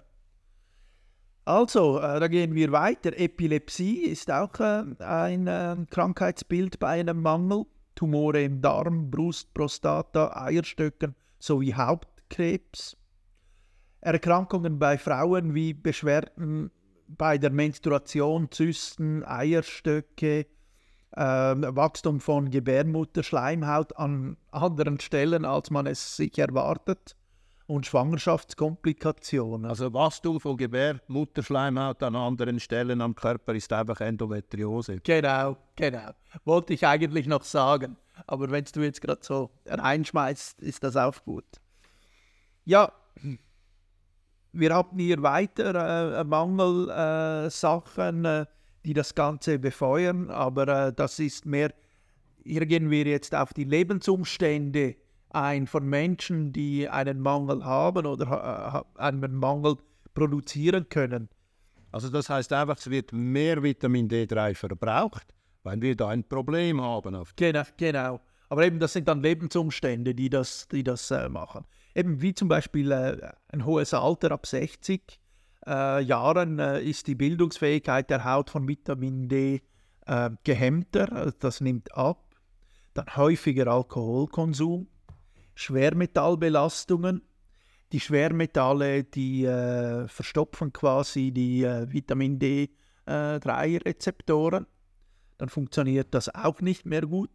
[1.45, 3.17] Also, äh, da gehen wir weiter.
[3.17, 7.65] Epilepsie ist auch äh, ein äh, Krankheitsbild bei einem Mangel.
[7.95, 12.97] Tumore im Darm, Brust, Prostata, Eierstöcken sowie Hauptkrebs.
[14.01, 16.71] Erkrankungen bei Frauen wie Beschwerden
[17.07, 20.47] bei der Menstruation, Zysten, Eierstöcke,
[21.15, 27.15] Wachstum von Gebärmutterschleimhaut an anderen Stellen, als man es sich erwartet
[27.67, 29.69] und Schwangerschaftskomplikationen.
[29.69, 34.97] Also Wachstum von Gebärmutterschleimhaut an anderen Stellen am Körper ist einfach Endometriose.
[35.03, 36.11] Genau, genau.
[36.45, 37.97] Wollte ich eigentlich noch sagen.
[38.27, 41.45] Aber wenn du jetzt gerade so reinschmeißt, ist das auch gut.
[42.65, 42.91] Ja,
[44.51, 48.45] wir haben hier weiter äh, Mangelsachen, äh, Sachen, äh,
[48.85, 51.73] die das Ganze befeuern, aber äh, das ist mehr,
[52.43, 54.95] hier gehen wir jetzt auf die Lebensumstände
[55.29, 59.77] ein von Menschen, die einen Mangel haben oder ha- einen Mangel
[60.13, 61.29] produzieren können.
[61.91, 66.81] Also das heißt einfach, es wird mehr Vitamin D3 verbraucht, weil wir da ein Problem
[66.81, 67.23] haben.
[67.35, 68.19] Genau, genau.
[68.49, 71.65] Aber eben, das sind dann Lebensumstände, die das, die das äh, machen.
[71.95, 75.19] Eben wie zum Beispiel äh, ein hohes Alter ab 60
[75.65, 79.61] äh, Jahren äh, ist die Bildungsfähigkeit der Haut von Vitamin D
[80.05, 82.35] äh, gehemmter, also das nimmt ab.
[82.93, 84.87] Dann häufiger Alkoholkonsum,
[85.55, 87.21] Schwermetallbelastungen.
[87.91, 94.65] Die Schwermetalle, die äh, verstopfen quasi die äh, Vitamin D3-Rezeptoren.
[95.37, 97.29] Dann funktioniert das auch nicht mehr gut.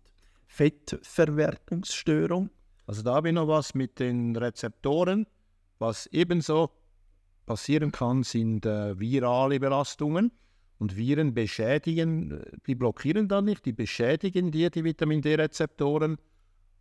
[0.46, 2.48] Fettverwertungsstörung.
[2.86, 5.26] Also da habe ich noch was mit den Rezeptoren.
[5.78, 6.70] Was ebenso
[7.48, 10.30] passieren kann, sind äh, virale Belastungen.
[10.78, 16.18] Und Viren beschädigen, äh, die blockieren dann nicht, die beschädigen dir die Vitamin D-Rezeptoren.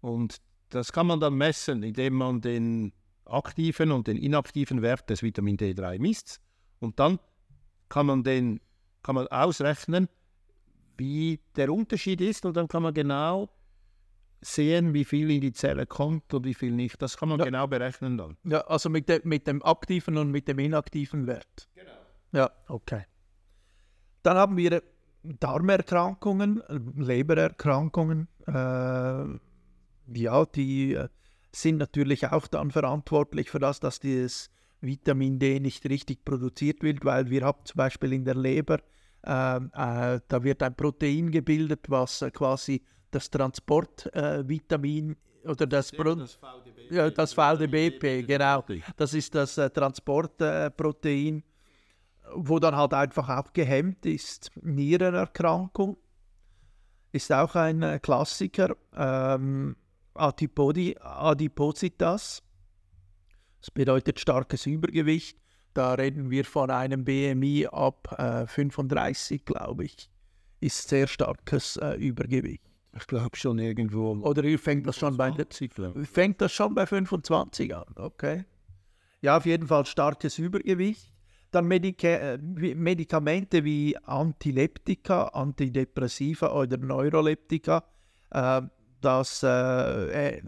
[0.02, 0.38] Und
[0.70, 2.92] das kann man dann messen, indem man den
[3.26, 6.40] aktiven und den inaktiven Wert des Vitamin D3 misst.
[6.80, 7.18] Und dann
[7.90, 8.60] kann man, den,
[9.02, 10.08] kann man ausrechnen,
[10.98, 12.46] wie der Unterschied ist.
[12.46, 13.50] Und dann kann man genau
[14.42, 17.02] sehen, wie viel in die Zelle kommt und wie viel nicht.
[17.02, 17.46] Das kann man Ja.
[17.46, 18.38] genau berechnen dann.
[18.44, 21.68] Ja, also mit, de, mit dem aktiven und mit dem inaktiven Wert.
[21.76, 21.92] Genau.
[22.34, 23.06] Ja, okay.
[24.24, 24.84] Dann haben wir
[25.24, 26.62] Darmerkrankungen,
[26.96, 28.28] Lebererkrankungen.
[28.46, 28.52] Äh,
[30.14, 31.08] ja, die äh,
[31.52, 34.50] sind natürlich auch dann verantwortlich für das, dass dieses
[34.82, 38.80] Vitamin D nicht richtig produziert wird, weil wir haben zum Beispiel in der Leber,
[39.26, 45.92] äh, äh, da wird ein Protein gebildet, was äh, quasi das Transportvitamin äh, oder das,
[45.92, 46.18] Pro
[46.90, 48.64] ja, das VDBP, genau.
[48.96, 51.44] Das ist das äh, Transportprotein,
[52.34, 54.52] wo dann halt einfach auch gehemmt ist.
[54.62, 55.98] Nierenerkrankung
[57.12, 58.76] ist auch ein äh, Klassiker.
[58.96, 59.76] Ähm,
[60.14, 62.42] Antipodi, Adipositas,
[63.60, 65.38] das bedeutet starkes Übergewicht.
[65.74, 70.10] Da reden wir von einem BMI ab äh, 35, glaube ich.
[70.60, 72.67] Ist sehr starkes äh, Übergewicht.
[72.98, 74.12] Ich glaube schon irgendwo.
[74.14, 76.08] Oder fängt das schon bei der, 20, glaub ich.
[76.10, 78.46] Fängt das schon bei 25 an, okay.
[79.22, 81.14] Ja, auf jeden Fall starkes Übergewicht.
[81.52, 87.84] Dann Medika äh, Medikamente wie Antileptika, Antidepressiva oder Neuroleptika,
[88.32, 88.62] äh,
[89.02, 90.42] dass äh, äh,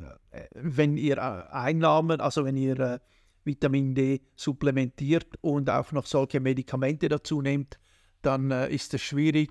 [0.55, 2.99] wenn ihr äh, Einnahmen, also wenn ihr äh,
[3.45, 7.79] Vitamin D supplementiert und auch noch solche Medikamente dazu nehmt,
[8.21, 9.49] dann ist es schwierig,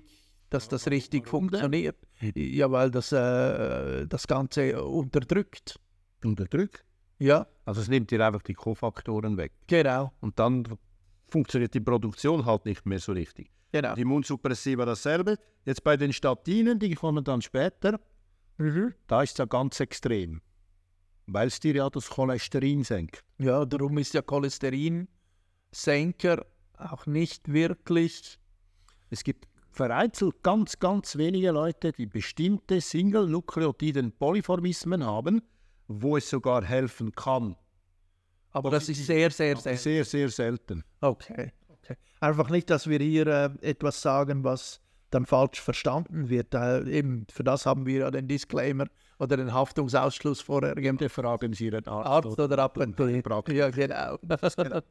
[0.49, 1.95] dass das richtig funktioniert.
[2.35, 5.79] Ja, weil das äh, das Ganze unterdrückt.
[6.23, 6.83] Unterdrückt.
[7.19, 9.51] Ja, Also es nimmt dir einfach die Kofaktoren weg.
[9.67, 10.63] genau, Und dann
[11.27, 13.51] funktioniert die Produktion halt nicht mehr so richtig.
[13.71, 13.93] genau.
[13.95, 15.37] Die Immunsuppressiva dasselbe.
[15.65, 17.99] Jetzt bei den Statinen, die kommen dann später,
[18.57, 18.93] Mhm.
[19.07, 20.41] da ist es ja ganz extrem.
[21.27, 23.23] Weil es dir ja das Cholesterin senkt.
[23.37, 26.45] Ja, darum ist ja Cholesterinsenker
[26.77, 28.39] auch nicht wirklich.
[29.09, 29.47] Es gibt
[29.79, 35.41] vereinzelt ganz, ganz wenige Leute, die bestimmte Single-Nukleotiden Polyformismen haben,
[35.87, 37.55] wo es sogar helfen kann.
[38.51, 40.03] Aber das ist sehr, sehr, Aber sehr.
[40.03, 40.83] Sehr, selten.
[40.99, 41.95] Okay, okay.
[42.19, 46.53] Einfach nicht, dass wir hier äh, etwas sagen, was dann falsch verstanden wird.
[46.53, 48.87] Äh, eben für das haben wir ja den Disclaimer
[49.17, 50.99] oder den Haftungsausschluss vorher gemacht.
[50.99, 52.27] Bitte fragen Sie Ihren Arzt.
[52.27, 53.21] Arzt oder Apotheker.
[53.21, 53.57] Praktiker.
[53.57, 54.19] Ja, genau.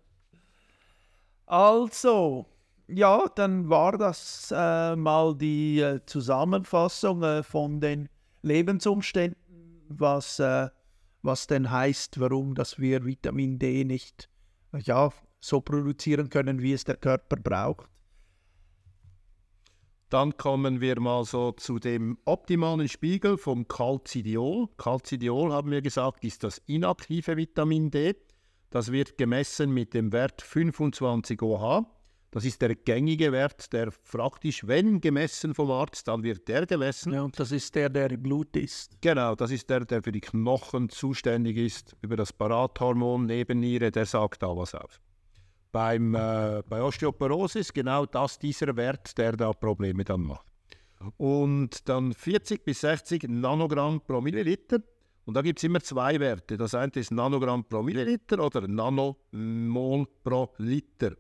[1.45, 2.47] also,
[2.89, 8.09] ja, dann war das äh, mal die äh, Zusammenfassung äh, von den
[8.43, 9.37] Lebensumständen,
[9.89, 10.69] was, äh,
[11.23, 14.31] was denn heißt, warum dass wir Vitamin D nicht
[14.73, 17.89] äh, ja, so produzieren können, wie es der Körper braucht.
[20.09, 24.69] Dann kommen wir mal so zu dem optimalen Spiegel vom Calcidiol.
[24.79, 28.17] Calcidiol, haben wir gesagt, ist das inaktive Vitamin D.
[28.71, 31.98] Das wird gemessen mit dem Wert 25 OH.
[32.31, 37.15] Das ist der gängige Wert, der praktisch, wenn gemessen vom Arzt, dann wird der gemessen.
[37.15, 39.01] Ja, und das ist der, der im Blut ist.
[39.01, 44.05] Genau, das ist der, der für die Knochen zuständig ist, über das Parathormon Nebenniere, der
[44.05, 45.01] sagt da was aus.
[45.73, 50.47] Beim, äh, bei Osteoporose ist genau das dieser Wert, der da Probleme dann macht.
[51.17, 54.81] Und dann 40 bis 60 Nanogramm pro Milliliter.
[55.25, 56.57] Und da gibt es immer zwei Werte.
[56.57, 61.13] Das eine ist Nanogramm pro Milliliter oder Nanomol pro Liter.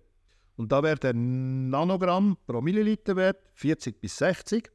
[0.58, 4.68] Und da wäre der Nanogramm pro Milliliter Wert 40 bis 60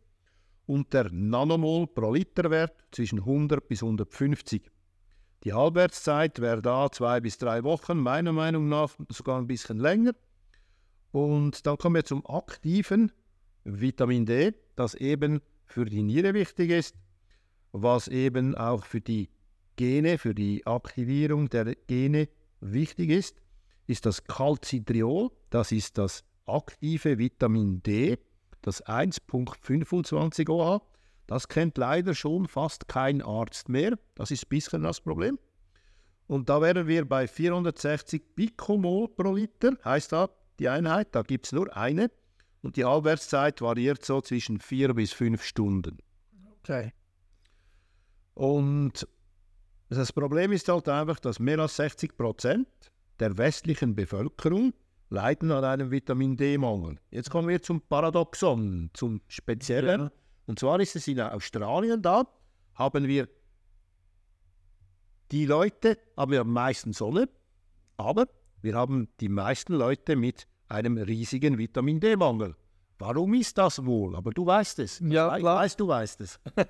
[0.65, 4.71] und der Nanomol pro Liter Wert zwischen 100 bis 150.
[5.43, 10.13] Die Halbwertszeit wäre da zwei bis drei Wochen, meiner Meinung nach sogar ein bisschen länger.
[11.11, 13.11] Und dann kommen wir zum aktiven
[13.65, 16.95] Vitamin D, das eben für die Niere wichtig ist,
[17.73, 19.29] was eben auch für die
[19.75, 22.29] Gene, für die Aktivierung der Gene
[22.61, 23.42] wichtig ist,
[23.87, 28.17] ist das Calcitriol, das ist das aktive Vitamin D,
[28.61, 30.81] das 1.25 OH.
[31.27, 33.97] Das kennt leider schon fast kein Arzt mehr.
[34.15, 35.39] Das ist ein bisschen das Problem.
[36.27, 41.09] Und da wären wir bei 460 Pikomol pro Liter, heißt da die Einheit.
[41.11, 42.11] Da gibt es nur eine.
[42.61, 45.97] Und die Halbwertszeit variiert so zwischen vier bis fünf Stunden.
[46.59, 46.93] Okay.
[48.33, 49.07] Und
[49.89, 52.67] das Problem ist halt einfach, dass mehr als 60 Prozent
[53.23, 54.73] der westlichen Bevölkerung
[55.09, 56.97] leiden an einem Vitamin D-Mangel.
[57.09, 60.01] Jetzt kommen wir zum Paradoxon, zum Speziellen.
[60.01, 60.11] Ja.
[60.45, 62.27] Und zwar ist es in Australien da,
[62.73, 63.29] haben wir
[65.31, 67.29] die Leute, haben wir am meisten Sonne,
[67.95, 68.27] aber
[68.61, 72.57] wir haben die meisten Leute mit einem riesigen Vitamin D-Mangel.
[72.99, 74.17] Warum ist das wohl?
[74.17, 74.99] Aber du weißt es.
[74.99, 75.59] Ja, ich klar.
[75.59, 76.41] weiß, du weißt es.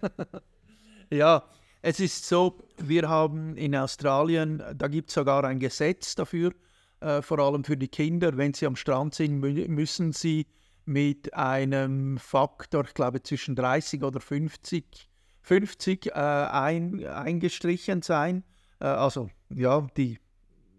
[1.10, 1.44] Ja,
[1.84, 6.54] es ist so, wir haben in Australien, da gibt es sogar ein Gesetz dafür,
[7.02, 10.48] äh, vor allem für die Kinder, wenn sie am Strand sind, mü müssen sie
[10.86, 15.10] mit einem Faktor, ich glaube zwischen 30 oder 50,
[15.42, 18.46] 50 äh, ein, eingestrichen sein.
[18.80, 20.20] Äh, also ja, die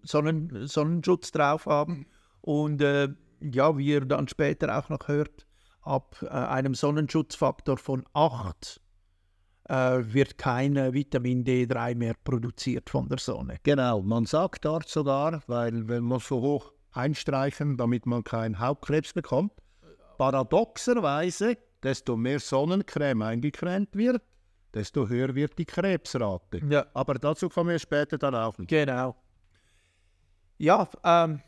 [0.05, 2.07] Sonnen, Sonnenschutz drauf haben.
[2.41, 3.09] Und äh,
[3.41, 5.47] ja, wie ihr dann später auch noch hört,
[5.83, 8.84] ab äh, einem Sonnenschutzfaktor von 8 äh,
[9.69, 13.59] wird kein äh, Vitamin D3 mehr produziert von der Sonne.
[13.63, 19.13] Genau, man sagt dort sogar, weil wenn man so hoch einstreichen, damit man keinen Hautkrebs
[19.13, 19.53] bekommt,
[20.19, 24.23] paradoxerweise, desto mehr Sonnencreme eingecremt wird,
[24.73, 26.61] desto höher wird die Krebsrate.
[26.69, 26.87] Ja.
[26.95, 28.67] Aber dazu kommen wir später dann auch noch.
[28.67, 29.17] Genau.
[30.59, 31.41] Ja, ähm,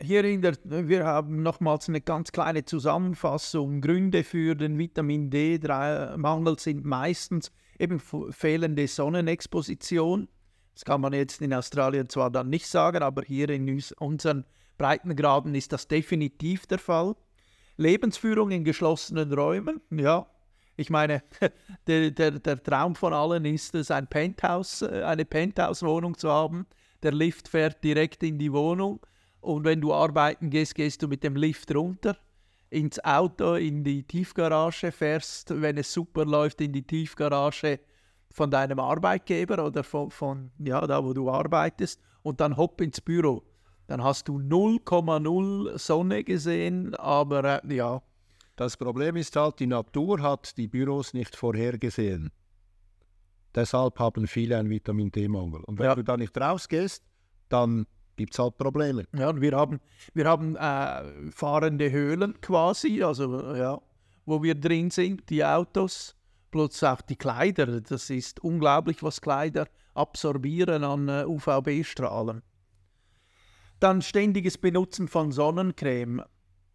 [0.00, 3.80] hier in der, wir haben nochmals eine ganz kleine Zusammenfassung.
[3.80, 10.28] Gründe für den Vitamin D3-Mangel sind meistens eben fehlende Sonnenexposition.
[10.74, 14.44] Das kann man jetzt in Australien zwar dann nicht sagen, aber hier in unseren
[14.78, 17.16] Breitengraden ist das definitiv der Fall.
[17.76, 20.26] Lebensführung in geschlossenen Räumen, ja.
[20.76, 21.24] Ich meine,
[21.88, 26.66] der, der, der Traum von allen ist es, ein Penthouse, äh, eine Penthouse-Wohnung zu haben.
[27.02, 29.00] Der Lift fährt direkt in die Wohnung
[29.40, 32.16] und wenn du arbeiten gehst, gehst du mit dem Lift runter
[32.70, 37.80] ins Auto, in die Tiefgarage, fährst, wenn es super läuft, in die Tiefgarage
[38.30, 43.00] von deinem Arbeitgeber oder von, von ja, da, wo du arbeitest und dann hopp ins
[43.00, 43.42] Büro.
[43.86, 48.02] Dann hast du 0,0 Sonne gesehen, aber äh, ja,
[48.56, 52.30] Das Problem ist halt, die Natur hat die Büros nicht vorhergesehen.
[53.54, 55.62] Deshalb haben viele einen Vitamin D-Mangel.
[55.64, 55.94] Und wenn Ja.
[55.94, 57.02] du da nicht rausgehst,
[57.48, 57.86] dann
[58.18, 59.04] gibt es halt Probleme.
[59.16, 59.80] Ja, und wir haben,
[60.12, 63.80] wir haben äh, fahrende Höhlen quasi, also ja,
[64.26, 66.14] wo wir drin sind, die Autos,
[66.50, 67.80] plus auch die Kleider.
[67.80, 72.42] Das ist unglaublich, was Kleider absorbieren an äh, UVB-Strahlen.
[73.80, 76.22] Dann ständiges Benutzen von Sonnencreme.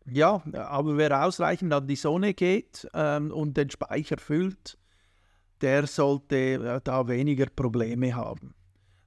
[0.05, 4.77] Ja, aber wer ausreichend an die Sonne geht ähm, und den Speicher füllt,
[5.61, 8.53] der sollte äh, da weniger Probleme haben,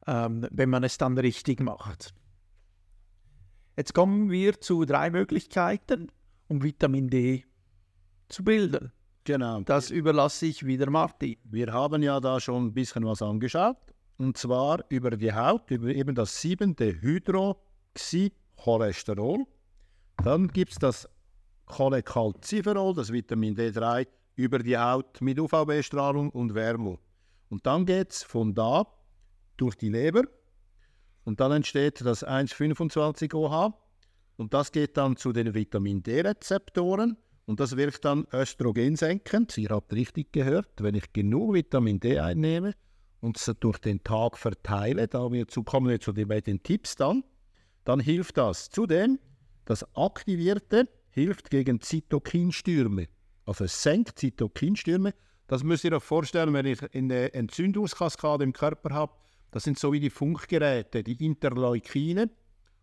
[0.07, 2.15] ähm, wenn man es dann richtig macht.
[3.77, 6.09] Jetzt kommen wir zu drei Möglichkeiten,
[6.49, 7.45] um Vitamin D
[8.29, 8.91] zu bilden.
[9.25, 9.61] Genau.
[9.61, 11.37] Das überlasse ich wieder Martin.
[11.45, 13.77] Wir haben ja da schon ein bisschen was angeschaut.
[14.17, 19.45] Und zwar über die Haut, über eben das siebente Hydroxycholesterol.
[20.25, 21.07] Dann gibt es das
[21.67, 26.99] Cholecalciferol, das Vitamin D3, über die Haut mit UVB-Strahlung und Wärme.
[27.51, 28.87] Und dann geht es von da
[29.59, 30.23] durch die Leber
[31.27, 33.75] und dann entsteht das 1,25-OH
[34.37, 39.59] und das geht dann zu den Vitamin D-Rezeptoren und das wirkt dann östrogensenkend.
[39.59, 42.75] Ihr habt richtig gehört, wenn ich genug Vitamin D einnehme
[43.21, 46.63] und es durch den Tag verteile, da wir zu, kommen wir zu den, bei den
[46.63, 47.25] Tipps dann,
[47.85, 48.71] dann hilft das.
[48.71, 49.19] Zudem,
[49.65, 53.09] das Aktivierte hilft gegen Zytokinstürme.
[53.47, 55.13] Also es senkt Zytokinstürme.
[55.49, 59.13] Das müsst ihr euch vorstellen, wenn ich eine Entzündungskaskade im Körper habe.
[59.51, 62.31] Das sind so wie die Funkgeräte, die Interleukine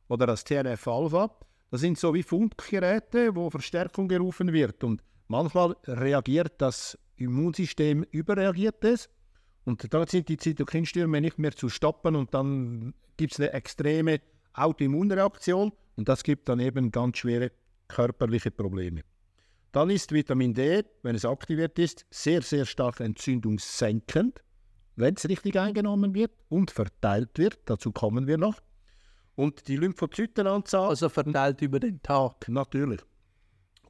[0.08, 1.36] oder das TNF-Alpha.
[1.72, 4.84] Das sind so wie Funkgeräte, wo Verstärkung gerufen wird.
[4.84, 9.10] Und manchmal reagiert das Immunsystem, überreagiert es.
[9.66, 14.20] Und dann sind die Zytokinstürme nicht mehr zu stoppen und dann gibt es eine extreme
[14.54, 17.52] Autoimmunreaktion und das gibt dann eben ganz schwere
[17.88, 19.02] körperliche Probleme.
[19.72, 24.44] Dann ist Vitamin D, wenn es aktiviert ist, sehr, sehr stark entzündungssenkend,
[24.96, 27.60] wenn es richtig eingenommen wird und verteilt wird.
[27.66, 28.62] Dazu kommen wir noch.
[29.36, 32.48] Und die Lymphozytenanzahl, Also verteilt über den Tag.
[32.48, 33.02] natürlich.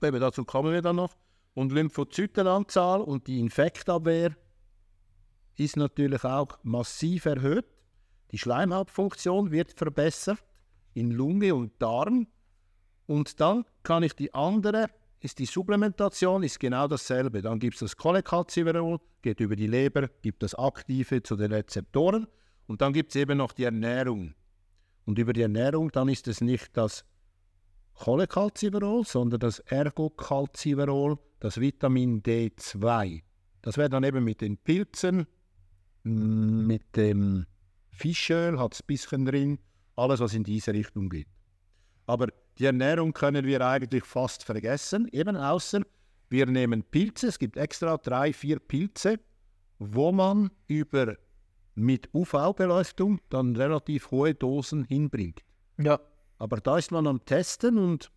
[0.02, 1.16] Eben, dazu kommen wir dann noch.
[1.54, 4.36] Und Lymphozytenanzahl und die Infektabwehr
[5.56, 7.66] ist natürlich auch massiv erhöht.
[8.32, 10.44] Die Schleimhautfunktion wird verbessert
[10.94, 12.28] in Lunge und Darm.
[13.06, 14.88] Und dann kann ich die anderen
[15.24, 17.42] ist die Supplementation ist genau dasselbe.
[17.42, 22.28] Dann gibt es das Cholecalciferol, geht über die Leber, gibt das Aktive zu den Rezeptoren
[22.68, 24.34] und dann gibt es eben noch die Ernährung.
[25.06, 27.06] Und über die Ernährung, dann ist es nicht das
[27.96, 33.22] Cholecalciferol, sondern das Ergocalciferol, das Vitamin D2.
[33.62, 35.26] Das wäre dann eben mit den Pilzen,
[36.04, 37.46] mit dem
[37.92, 39.60] Fischöl hat es ein bisschen drin,
[39.96, 41.28] alles was in diese Richtung geht.
[42.08, 42.28] Aber
[42.58, 45.82] die Ernährung können wir eigentlich fast vergessen, eben außer
[46.30, 49.20] wir nehmen Pilze, es gibt extra drei, vier Pilze,
[49.80, 51.16] wo man über
[51.76, 55.42] mit UV-Beleuchtung dann relativ hohe Dosen hinbringt.
[55.78, 56.00] Ja.
[56.38, 58.12] Aber da ist man am Testen und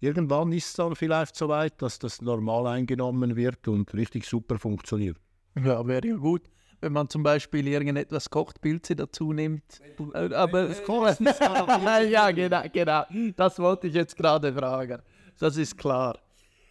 [0.00, 4.58] irgendwann ist es dann vielleicht so weit, dass das normal eingenommen wird und richtig super
[4.58, 5.18] funktioniert.
[5.56, 6.42] Ja, wäre ja gut,
[6.80, 9.80] wenn man zum Beispiel irgendetwas kocht, Pilze dazu nimmt.
[10.14, 10.68] Äh, Aber
[12.02, 13.04] ja, genau, genau.
[13.36, 15.02] Das wollte ich jetzt gerade fragen.
[15.38, 16.18] Das ist klar.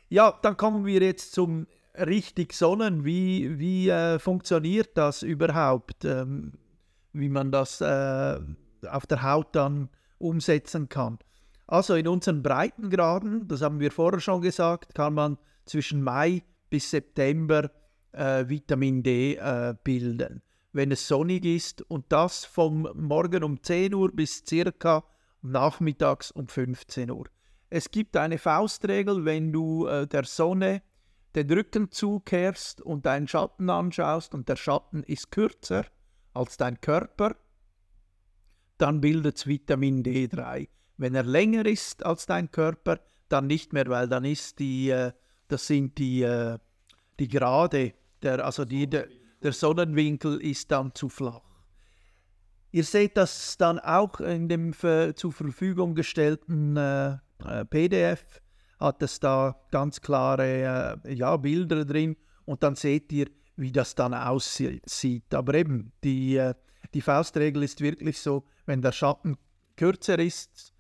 [0.10, 3.04] Ja, dann kommen wir jetzt zum richtig Sonnen.
[3.04, 6.06] Wie, wie äh, funktioniert das überhaupt?
[6.06, 6.54] Ähm,
[7.14, 8.40] wie man das äh,
[8.90, 9.90] auf der Haut dann
[10.20, 11.20] umsetzen kann.
[11.68, 16.90] Also in unseren Breitengraden, das haben wir vorher schon gesagt, kann man zwischen Mai bis
[16.90, 17.70] September
[18.12, 20.42] äh, Vitamin D äh, bilden,
[20.74, 25.04] wenn es sonnig ist und das vom Morgen um 10 Uhr bis circa
[25.42, 27.26] nachmittags um 15 Uhr.
[27.70, 30.82] Es gibt eine Faustregel, wenn du äh, der Sonne
[31.36, 35.86] den Rücken zukehrst und deinen Schatten anschaust und der Schatten ist kürzer
[36.34, 37.36] als dein Körper,
[38.78, 40.68] dann bildet es Vitamin D3.
[40.98, 43.00] Wenn er länger ist als dein Körper,
[43.30, 45.12] dann nicht mehr, weil dann ist die, äh,
[45.48, 46.58] das sind die, äh,
[47.20, 49.08] die Grade, der, also die, der,
[49.42, 51.42] der Sonnenwinkel ist dann zu flach.
[52.72, 58.42] Ihr seht das dann auch in dem für, zur Verfügung gestellten äh, äh PDF,
[58.80, 63.96] hat es da ganz klare äh, ja, Bilder drin und dann seht ihr, wie das
[63.96, 65.34] dann aussieht.
[65.34, 66.54] Aber eben, die, äh,
[66.94, 69.38] die Faustregel ist wirklich so, wenn der Schatten
[69.76, 70.74] kürzer ist,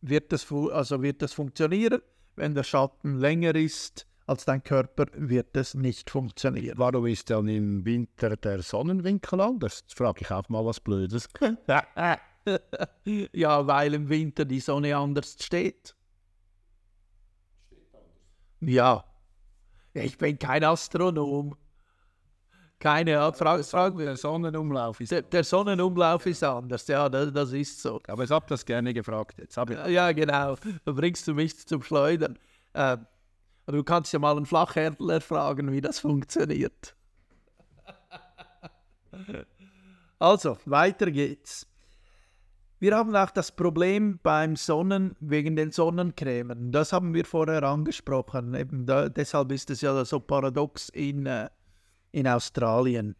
[0.00, 2.00] wird das, also wird das funktionieren.
[2.36, 6.78] Wenn der Schatten länger ist als dein Körper, wird es nicht funktionieren.
[6.78, 9.84] Warum ist dann im Winter der Sonnenwinkel anders?
[9.94, 11.28] Frage ich auch mal was Blödes.
[13.32, 15.94] ja, weil im Winter die Sonne anders steht.
[18.60, 19.04] Ja.
[19.92, 21.56] Ich bin kein Astronom.
[22.78, 23.36] Keine Art.
[23.36, 28.00] Frag, der Sonnenumlauf ist der, der Sonnenumlauf ist anders, ja, das, das ist so.
[28.08, 29.38] Aber ich habe das gerne gefragt.
[29.38, 30.56] Jetzt ich ja, genau.
[30.84, 32.38] Da bringst du mich zum Schleudern.
[33.66, 36.96] Äh, du kannst ja mal einen Flachhändler fragen, wie das funktioniert.
[40.18, 41.66] also, weiter geht's.
[42.80, 46.70] Wir haben auch das Problem beim Sonnen wegen den Sonnencremen.
[46.70, 48.54] Das haben wir vorher angesprochen.
[48.54, 51.48] Eben da, deshalb ist es ja so paradox in äh,
[52.14, 53.16] in Australien.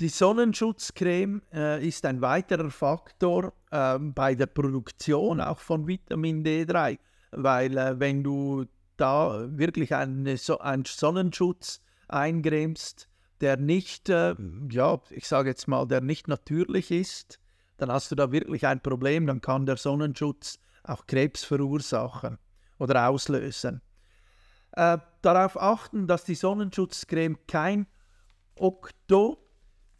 [0.00, 6.98] Die Sonnenschutzcreme äh, ist ein weiterer Faktor äh, bei der Produktion auch von Vitamin D3,
[7.32, 13.08] weil äh, wenn du da wirklich eine, so, einen Sonnenschutz eingrämst,
[13.40, 14.36] der nicht, äh,
[14.70, 17.40] ja, ich sage jetzt mal, der nicht natürlich ist,
[17.76, 22.38] dann hast du da wirklich ein Problem, dann kann der Sonnenschutz auch Krebs verursachen
[22.78, 23.82] oder auslösen.
[24.72, 27.88] Äh, darauf achten, dass die Sonnenschutzcreme kein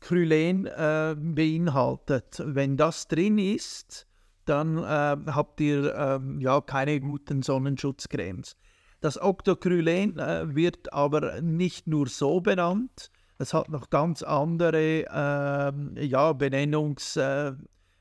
[0.00, 2.42] Octocrylen äh, beinhaltet.
[2.44, 4.06] Wenn das drin ist,
[4.44, 8.56] dann äh, habt ihr ähm, ja keine guten Sonnenschutzcremes.
[9.00, 15.94] Das Octocrylen äh, wird aber nicht nur so benannt, es hat noch ganz andere ähm,
[15.96, 17.52] ja, Benennungs, äh,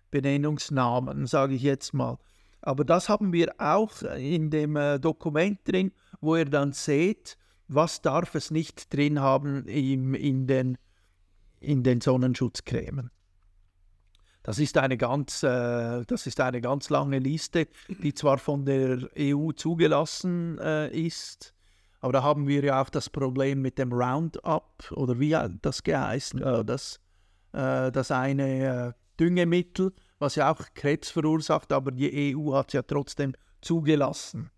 [0.09, 2.17] Benennungsnamen, sage ich jetzt mal.
[2.61, 5.91] Aber das haben wir auch in dem äh, Dokument drin
[6.21, 7.37] wo ihr dann seht,
[7.67, 10.77] was darf es nicht drin haben im, in, den,
[11.59, 13.11] in den Sonnenschutzcremen.
[14.43, 19.09] Das ist, eine ganz, äh, das ist eine ganz lange Liste, die zwar von der
[19.19, 21.53] EU zugelassen äh, ist,
[21.99, 25.83] aber da haben wir ja auch das Problem mit dem Roundup oder wie hat das
[25.83, 26.63] geheißen, ja.
[26.63, 27.01] das,
[27.51, 32.73] äh, das eine äh, Düngemittel, was ja auch Krebs verursacht, aber die EU hat es
[32.73, 34.51] ja trotzdem zugelassen.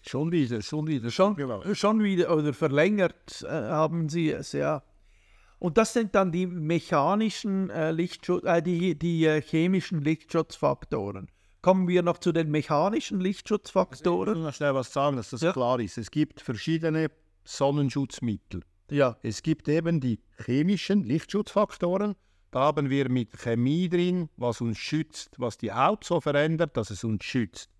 [0.00, 1.10] Schon wieder, schon wieder.
[1.10, 1.36] Schon,
[1.74, 4.82] schon wieder oder verlängert äh, haben sie es, ja.
[5.58, 11.28] Und das sind dann die mechanischen äh, Lichtschutz, äh, die, die äh, chemischen Lichtschutzfaktoren.
[11.62, 14.34] Kommen wir noch zu den mechanischen Lichtschutzfaktoren.
[14.34, 15.52] Ich muss noch schnell was sagen, dass das ja.
[15.52, 15.98] klar ist.
[15.98, 17.10] Es gibt verschiedene
[17.44, 18.62] Sonnenschutzmittel.
[18.90, 19.16] Ja.
[19.22, 22.14] Es gibt eben die chemischen Lichtschutzfaktoren.
[22.50, 26.90] Da haben wir mit Chemie drin, was uns schützt, was die Haut so verändert, dass
[26.90, 27.70] es uns schützt.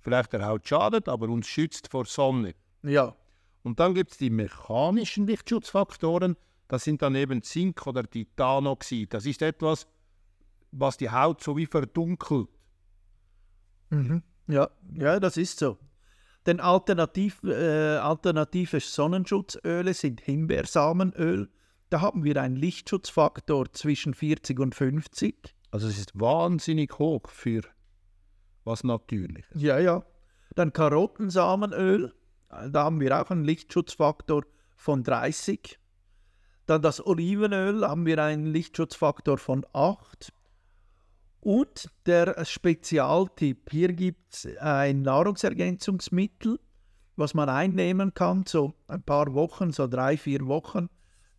[0.00, 2.54] vielleicht der Haut schadet, aber uns schützt vor Sonne.
[2.82, 3.14] Ja.
[3.62, 6.36] Und dann gibt es die mechanischen Lichtschutzfaktoren.
[6.72, 9.12] Das sind dann eben Zink oder Titanoxid.
[9.12, 9.86] Das ist etwas,
[10.70, 12.48] was die Haut so wie verdunkelt.
[13.90, 14.22] Mhm.
[14.46, 15.76] Ja, ja, das ist so.
[16.46, 21.50] Denn alternativ, äh, alternative Sonnenschutzöle sind Himbeersamenöl.
[21.90, 25.54] Da haben wir einen Lichtschutzfaktor zwischen 40 und 50.
[25.72, 27.60] Also es ist wahnsinnig hoch für
[28.64, 29.60] was Natürliches.
[29.60, 30.06] Ja, ja.
[30.54, 32.14] Dann Karottensamenöl.
[32.48, 34.44] Da haben wir auch einen Lichtschutzfaktor
[34.74, 35.78] von 30.
[36.66, 40.32] Dann das Olivenöl haben wir einen Lichtschutzfaktor von 8.
[41.40, 46.60] Und der Spezialtipp, hier gibt es ein Nahrungsergänzungsmittel,
[47.16, 50.88] was man einnehmen kann, so ein paar Wochen, so drei, vier Wochen,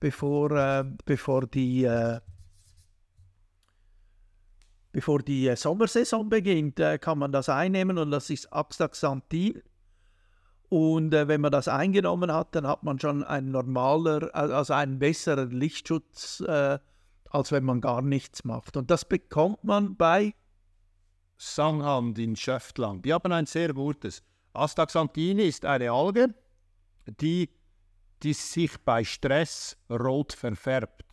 [0.02, 2.20] bevor, äh, bevor die, äh,
[4.92, 9.62] bevor die äh, Sommersaison beginnt, äh, kann man das einnehmen und das ist Astaxanthin.
[10.74, 14.98] Und äh, wenn man das eingenommen hat, dann hat man schon einen normaler, also einen
[14.98, 16.80] besseren Lichtschutz äh,
[17.34, 18.78] als wenn man gar nichts macht.
[18.78, 20.34] Und das bekommt man bei
[21.38, 23.06] Sanghand in Schöftland.
[23.06, 24.24] Die haben ein sehr gutes.
[24.54, 26.34] Astaxanthin ist eine Alge,
[27.20, 27.50] die,
[28.22, 31.04] die sich bei Stress rot verfärbt.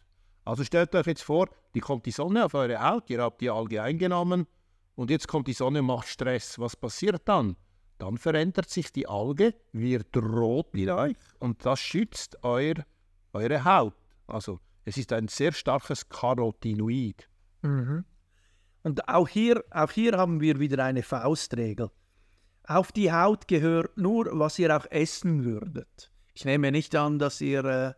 [0.44, 3.50] Also stellt euch jetzt vor, die kommt die Sonne auf eure Haut, ihr habt die
[3.50, 4.46] Alge eingenommen
[4.94, 6.58] und jetzt kommt die Sonne und macht Stress.
[6.58, 7.56] Was passiert dann?
[8.00, 12.76] Dann verändert sich die Alge, wird rot in euch und das schützt euer,
[13.34, 13.92] eure Haut.
[14.26, 17.28] Also es ist ein sehr starkes Carotinoid.
[17.60, 18.06] Mhm.
[18.84, 21.90] Und auch hier, auch hier haben wir wieder eine Faustregel.
[22.64, 26.10] Auf die Haut gehört nur, was ihr auch essen würdet.
[26.32, 27.92] Ich nehme nicht an, dass ihr äh,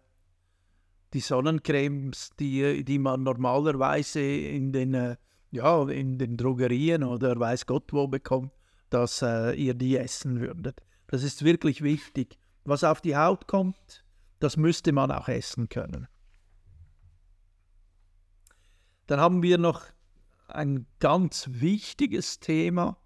[1.12, 5.16] die Sonnencremes, die, die man normalerweise in den, äh,
[5.53, 8.50] ja, in den Drogerien oder weiß Gott wo bekommt,
[8.93, 10.82] dass äh, ihr die essen würdet.
[11.09, 12.38] Das ist wirklich wichtig.
[12.64, 14.05] Was auf die Haut kommt,
[14.38, 16.09] das müsste man auch essen können.
[19.07, 19.82] Dann haben wir noch
[20.49, 22.97] ein ganz wichtiges Thema,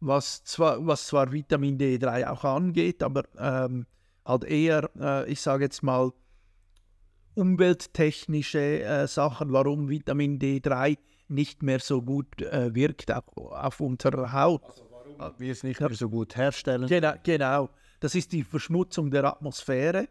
[0.00, 3.86] was zwar, was zwar Vitamin D3 auch angeht, aber ähm,
[4.24, 6.12] halt eher, äh, ich sage jetzt mal,
[7.34, 10.96] umwelttechnische äh, Sachen, warum Vitamin D3
[11.28, 14.62] nicht mehr so gut äh, wirkt auf, auf unserer Haut.
[14.62, 14.85] Also
[15.16, 16.86] warum wir es nicht mehr so gut herstellen.
[16.86, 20.08] Genau, genau, das ist die Verschmutzung der Atmosphäre.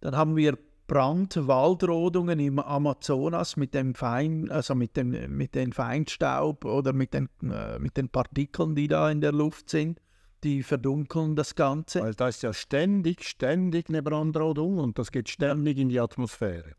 [0.00, 6.64] Dann haben wir Brandwaldrodungen im Amazonas mit dem Fein, also mit dem, mit dem Feinstaub
[6.64, 10.00] oder mit den, äh, mit den Partikeln, die da in der Luft sind,
[10.44, 12.00] die verdunkeln das Ganze.
[12.00, 16.72] Weil da ist ja ständig, ständig eine Brandrodung und das geht ständig in die Atmosphäre.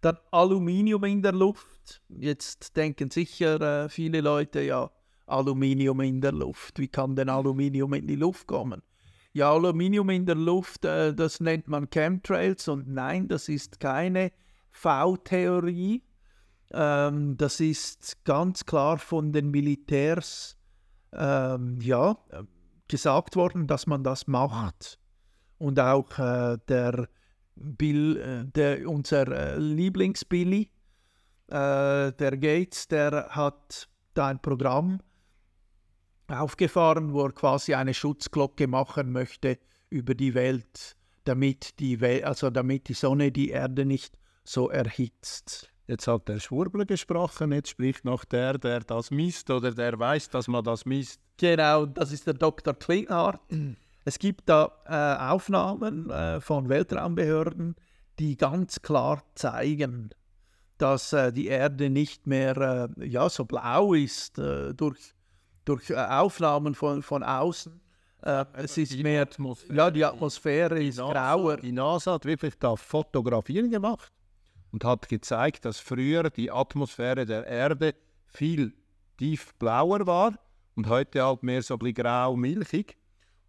[0.00, 2.02] Dann Aluminium in der Luft.
[2.08, 4.90] Jetzt denken sicher äh, viele Leute, ja,
[5.26, 6.78] Aluminium in der Luft.
[6.78, 8.82] Wie kann denn Aluminium in die Luft kommen?
[9.36, 14.32] ja, Aluminium in der Luft, äh, das nennt man Chemtrails und nein, das ist keine
[14.70, 16.02] V-Theorie.
[16.72, 20.56] Ähm, das ist ganz klar von den Militärs
[21.12, 22.16] ähm, ja,
[22.88, 24.98] gesagt worden, dass man das macht.
[25.58, 27.06] Und auch äh, der
[27.56, 30.70] Bill, äh, der, unser äh, Lieblingsbilly,
[31.48, 35.00] äh, der Gates, der hat da ein Programm
[36.28, 39.58] aufgefahren, wo er quasi eine Schutzglocke machen möchte
[39.90, 45.70] über die Welt, damit die, Wel also damit die Sonne die Erde nicht so erhitzt.
[45.86, 50.30] Jetzt hat der Schwurbler gesprochen, jetzt spricht noch der, der das misst oder der weiß,
[50.30, 51.20] dass man das misst.
[51.36, 52.74] Genau, das ist der Dr.
[52.74, 53.40] Klinghardt.
[54.04, 57.74] Es gibt da äh, Aufnahmen äh, von Weltraumbehörden,
[58.20, 60.10] die ganz klar zeigen,
[60.78, 65.15] dass äh, die Erde nicht mehr äh, ja, so blau ist äh, durch
[65.66, 67.78] durch äh, Aufnahmen von, von außen.
[68.22, 71.56] Äh, es ist mehr, Atmosphäre, ja, die Atmosphäre die ist NASA, grauer.
[71.58, 74.12] Die NASA hat wirklich da Fotografien gemacht
[74.72, 77.94] und hat gezeigt, dass früher die Atmosphäre der Erde
[78.26, 78.72] viel
[79.18, 80.38] tiefblauer war
[80.74, 82.96] und heute halt mehr so ein grau-milchig.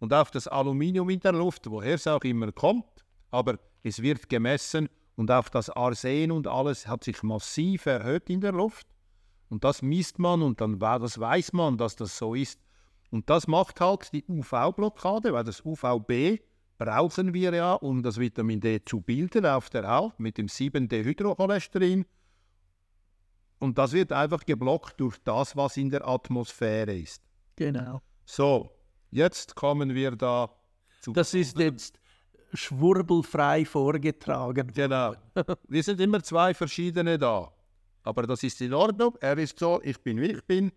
[0.00, 4.28] Und auch das Aluminium in der Luft, woher es auch immer kommt, aber es wird
[4.28, 8.86] gemessen und auch das Arsen und alles hat sich massiv erhöht in der Luft.
[9.48, 12.60] Und das misst man und dann das weiß man, dass das so ist.
[13.10, 16.42] Und das macht halt die UV-Blockade, weil das UVB
[16.76, 22.04] brauchen wir ja, um das Vitamin D zu bilden auf der Haut mit dem 7-Dehydrocholesterin.
[23.58, 27.22] Und das wird einfach geblockt durch das, was in der Atmosphäre ist.
[27.56, 28.00] Genau.
[28.24, 28.70] So,
[29.10, 30.50] jetzt kommen wir da
[31.00, 31.12] zu.
[31.12, 31.98] Das ist jetzt
[32.52, 34.70] schwurbelfrei vorgetragen.
[34.72, 35.14] Genau.
[35.68, 37.52] Wir sind immer zwei verschiedene da.
[38.08, 39.18] Aber das ist in Ordnung.
[39.20, 40.72] Er ist so, ich bin wie ich bin.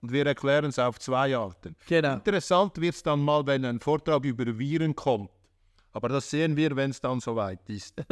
[0.00, 1.76] und wir erklären es auf zwei Arten.
[1.86, 2.14] Genau.
[2.14, 5.28] Interessant wird es dann mal, wenn ein Vortrag über Viren kommt.
[5.92, 8.02] Aber das sehen wir, wenn es dann soweit ist.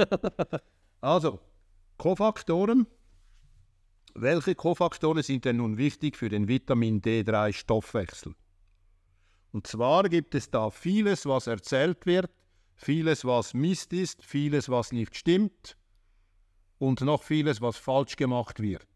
[1.01, 1.41] also,
[1.97, 2.87] Kofaktoren.
[4.15, 8.35] Welche Kofaktoren sind denn nun wichtig für den Vitamin D3-Stoffwechsel?
[9.53, 12.31] Und zwar gibt es da vieles, was erzählt wird,
[12.75, 15.79] vieles, was Mist ist, vieles, was nicht stimmt
[16.79, 18.87] und noch vieles, was falsch gemacht wird.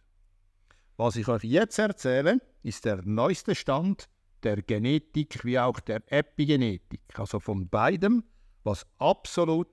[0.96, 4.08] Was ich euch jetzt erzähle, ist der neueste Stand
[4.42, 8.24] der Genetik wie auch der Epigenetik, also von beidem,
[8.64, 9.68] was absolut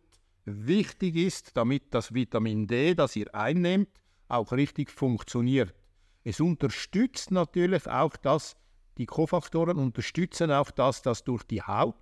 [0.45, 3.89] wichtig ist, damit das Vitamin D, das ihr einnehmt,
[4.29, 5.73] auch richtig funktioniert.
[6.23, 8.55] Es unterstützt natürlich auch das,
[8.97, 11.95] die Kofaktoren unterstützen auch das, das durch die Haut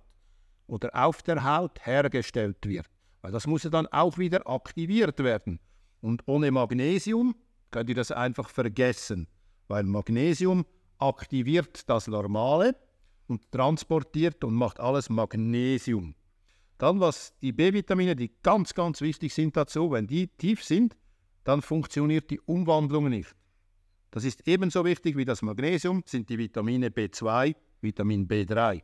[0.66, 2.86] oder auf der Haut hergestellt wird.
[3.22, 5.60] Weil das muss ja dann auch wieder aktiviert werden.
[6.06, 7.34] Und ohne Magnesium
[7.72, 9.26] könnt ihr das einfach vergessen,
[9.66, 10.64] weil Magnesium
[10.98, 12.76] aktiviert das Normale
[13.26, 16.14] und transportiert und macht alles Magnesium.
[16.78, 20.96] Dann was die B-Vitamine, die ganz, ganz wichtig sind dazu, wenn die tief sind,
[21.42, 23.34] dann funktioniert die Umwandlung nicht.
[24.12, 28.80] Das ist ebenso wichtig wie das Magnesium, sind die Vitamine B2, Vitamin B3.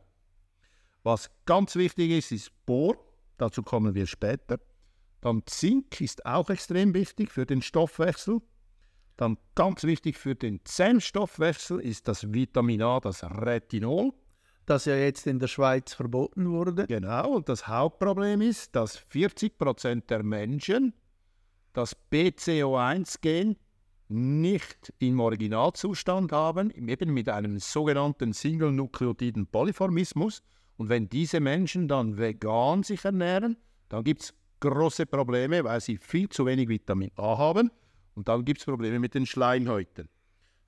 [1.03, 2.97] Was ganz wichtig ist, ist Bohr,
[3.37, 4.59] dazu kommen wir später.
[5.23, 8.41] Dann Zink ist auch extrem wichtig für den Stoffwechsel.
[9.15, 14.11] Dann ganz wichtig für den Zellstoffwechsel ist das Vitamin A, das Retinol.
[14.65, 16.87] Das ja jetzt in der Schweiz verboten wurde.
[16.87, 20.93] Genau, und das Hauptproblem ist, dass 40 Prozent der Menschen
[21.71, 23.55] das BCO1-Gen
[24.09, 30.43] nicht im Originalzustand haben, eben mit einem sogenannten Single-Nukleotiden Polyformismus.
[30.75, 33.55] Und wenn diese Menschen dann vegan sich ernähren,
[33.87, 34.33] dann gibt es
[34.69, 37.71] große Probleme, weil sie viel zu wenig Vitamin A haben.
[38.15, 40.07] Und dann gibt es Probleme mit den Schleimhäuten.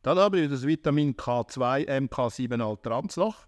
[0.02, 3.48] Dann haben wir das Vitamin K2, MK7-Altranslach.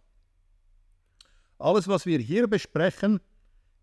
[1.59, 3.19] Alles, was wir hier besprechen,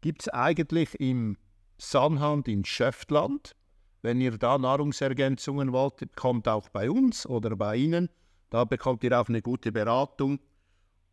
[0.01, 1.37] gibt es eigentlich im
[1.79, 3.55] Sanhand in Schöftland.
[4.03, 8.09] Wenn ihr da Nahrungsergänzungen wollt, kommt auch bei uns oder bei Ihnen.
[8.51, 10.39] Da bekommt ihr auch eine gute Beratung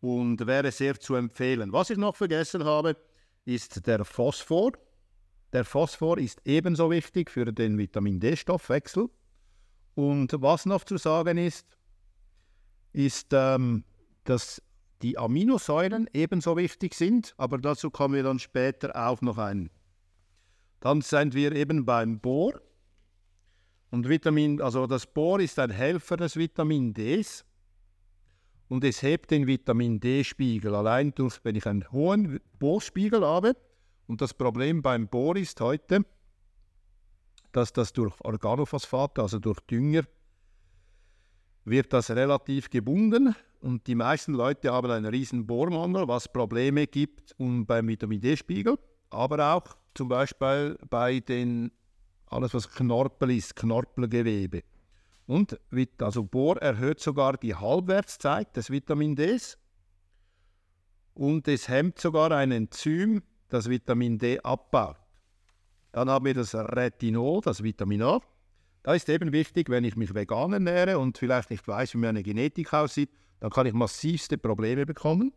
[0.02, 1.74] und wäre sehr zu empfehlen.
[1.74, 2.98] Was ich noch vergessen habe,
[3.46, 4.74] ist der Phosphor.
[5.54, 9.10] Der Phosphor ist ebenso wichtig für den Vitamin D-Stoffwechsel.
[9.96, 11.78] Und was noch zu sagen ist,
[12.94, 13.84] ist, ähm,
[14.24, 14.62] dass
[15.02, 19.70] die Aminosäuren ebenso wichtig sind, aber dazu kommen wir dann später auch noch ein.
[20.80, 22.62] Dann sind wir eben beim Bohr.
[23.90, 27.44] Und Vitamin, also das Bohr ist ein Helfer des Vitamin Ds
[28.70, 30.74] und es hebt den Vitamin D-Spiegel.
[30.74, 33.58] Allein durch, wenn ich einen hohen Bohrspiegel habe,
[34.12, 36.06] und das Problem beim Bohr ist heute,
[37.54, 40.04] dass das durch Organophosphate, also durch Dünger,
[41.64, 47.34] wird das relativ gebunden und die meisten Leute haben einen riesen Bohrmangel, was Probleme gibt
[47.38, 48.78] um beim Vitamin D-Spiegel,
[49.12, 51.72] aber auch zum Beispiel bei den
[52.26, 54.64] alles was Knorpel ist, Knorpelgewebe.
[55.26, 55.58] Und
[56.00, 59.58] also Bohr erhöht sogar die Halbwertszeit des Vitamin Ds
[61.14, 64.98] und es hemmt sogar ein Enzym, das Vitamin D abbaut.
[65.92, 68.22] Dann haben wir das Retinol, das Vitamin A.
[68.84, 72.24] Da ist eben wichtig, wenn ich mich vegan ernähre und vielleicht nicht weiß, wie meine
[72.24, 75.34] Genetik aussieht, dann kann ich massivste Probleme bekommen.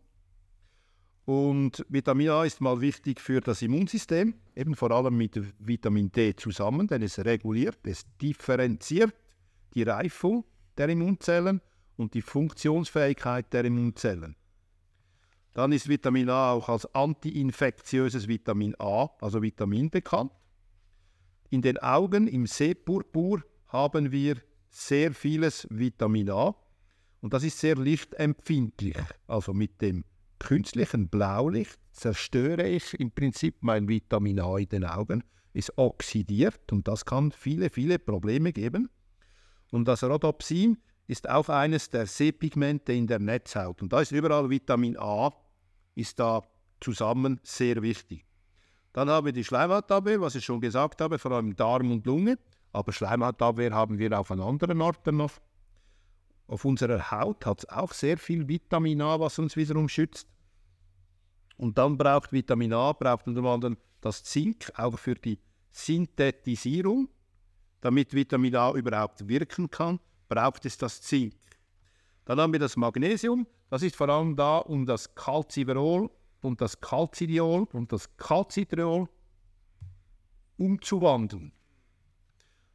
[1.27, 6.37] Und Vitamin A ist mal wichtig für das Immunsystem, eben vor allem mit Vitamin D
[6.37, 9.15] zusammen, denn es reguliert, es differenziert
[9.75, 10.45] die Reifung
[10.77, 11.61] der Immunzellen
[11.97, 14.37] und die Funktionsfähigkeit der Immunzellen.
[15.55, 20.33] Dann ist Vitamin A auch als antiinfektiöses Vitamin A, also Vitamin bekannt.
[21.51, 24.37] In den Augen, im Sehpurpur, haben wir
[24.69, 26.57] sehr vieles Vitamin A.
[27.21, 28.99] Und das ist sehr lichtempfindlich.
[29.29, 30.05] Also mit dem
[30.41, 35.23] künstlichen Blaulicht zerstöre ich im Prinzip mein Vitamin A in den Augen.
[35.53, 38.91] Es oxidiert und das kann viele, viele Probleme geben.
[39.71, 43.81] Und das Rhodopsin ist auch eines der Sehpigmente in der Netzhaut.
[43.83, 45.33] Und da ist überall Vitamin A,
[45.95, 46.43] ist da
[46.81, 48.25] zusammen sehr wichtig.
[48.93, 52.39] Dann haben wir die Schleimhautabwehr, was ich schon gesagt habe, vor allem Darm und Lunge.
[52.73, 55.33] Aber Schleimhautabwehr haben wir auf an anderen Orten noch.
[56.47, 60.29] Auf unserer Haut hat es auch sehr viel Vitamin A, was uns wiederum schützt.
[61.57, 65.39] Und dann braucht Vitamin A, braucht unter anderem das Zink, auch für die
[65.71, 67.09] Synthetisierung.
[67.81, 71.35] Damit Vitamin A überhaupt wirken kann, braucht es das Zink.
[72.25, 76.11] Dann haben wir das Magnesium, das ist vor allem da, um das Calciverol
[76.41, 79.09] und das Calcidiol und das Calcitriol
[80.57, 81.53] umzuwandeln.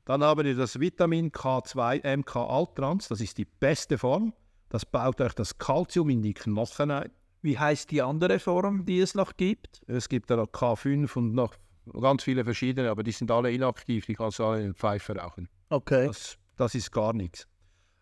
[0.06, 4.34] Dann haben wir das Vitamin K2 MK Altrans, das ist die beste Form.
[4.70, 7.12] Das baut euch das Kalzium in die Knochen ein.
[7.42, 9.82] Wie heißt die andere Form, die es noch gibt?
[9.88, 11.56] Es gibt da noch K5 und noch
[12.02, 15.16] ganz viele verschiedene, aber die sind alle inaktiv, die kannst du alle in den Pfeife
[15.16, 15.48] rauchen.
[15.70, 16.08] Okay.
[16.08, 17.48] Das, das ist gar nichts.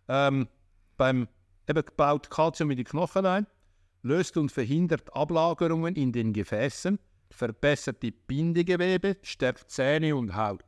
[0.08, 0.48] Ähm,
[0.98, 1.28] beim
[1.68, 3.48] eben baut Kalzium in die Knochen ein,
[4.02, 7.00] löst und verhindert Ablagerungen in den Gefäßen,
[7.30, 10.64] verbessert die Bindegewebe, stärkt Zähne und Haut.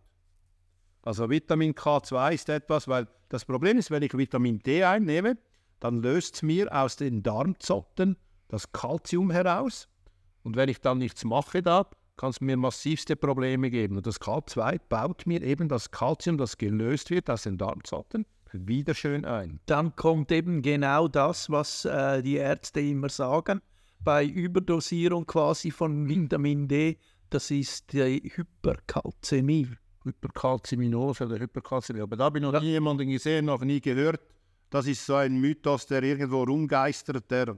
[1.01, 5.37] Also Vitamin K2 ist etwas, weil das Problem ist, wenn ich Vitamin D einnehme,
[5.79, 8.17] dann löst es mir aus den Darmzotten
[8.49, 9.87] das Kalzium heraus.
[10.43, 13.95] Und wenn ich dann nichts mache da, kann es mir massivste Probleme geben.
[13.95, 18.93] Und das K2 baut mir eben das Kalzium, das gelöst wird aus den Darmzotten, wieder
[18.93, 19.59] schön ein.
[19.65, 23.61] Dann kommt eben genau das, was äh, die Ärzte immer sagen.
[24.03, 26.97] Bei Überdosierung quasi von Vitamin D,
[27.29, 29.67] das ist die Hyperkalzämie.
[30.03, 32.01] Hyperkalziminose oder Hyperkalzämie.
[32.01, 32.59] Aber da habe ich noch Ja.
[32.61, 34.21] nie jemanden gesehen, noch nie gehört.
[34.69, 37.57] Das ist so ein Mythos, der irgendwo rumgeistert, der,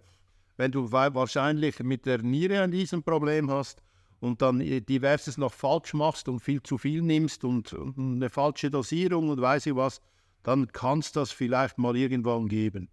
[0.58, 3.82] wenn du wa- wahrscheinlich mit der Niere ein Riesenproblem hast
[4.20, 8.30] und dann äh, diverses noch falsch machst und viel zu viel nimmst und, und eine
[8.30, 10.02] falsche Dosierung und weiß ich was,
[10.44, 12.90] dann kann es das vielleicht mal irgendwann geben.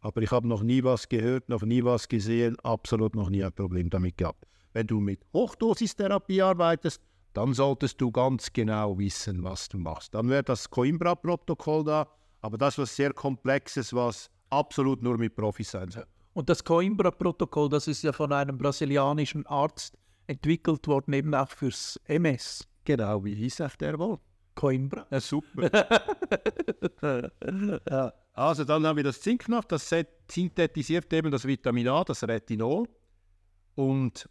[0.00, 3.52] Aber ich habe noch nie was gehört, noch nie was gesehen, absolut noch nie ein
[3.52, 4.46] Problem damit gehabt.
[4.72, 7.00] Wenn du mit Hochdosistherapie arbeitest,
[7.34, 10.14] dann solltest du ganz genau wissen, was du machst.
[10.14, 12.08] Dann wäre das Coimbra-Protokoll da,
[12.40, 16.06] aber das was sehr Komplexes, was absolut nur mit Profis sein soll.
[16.34, 19.96] Und das Coimbra-Protokoll, das ist ja von einem brasilianischen Arzt
[20.26, 22.66] entwickelt worden, eben auch fürs MS.
[22.84, 24.18] Genau, wie hieß auch der wohl?
[24.54, 25.06] Coimbra.
[25.10, 25.70] Ja, super.
[27.90, 28.12] Ja.
[28.34, 29.88] Also dann haben wir das Zink noch, das
[30.30, 32.88] synthetisiert eben das Vitamin A, das Retinol.
[33.74, 34.28] Und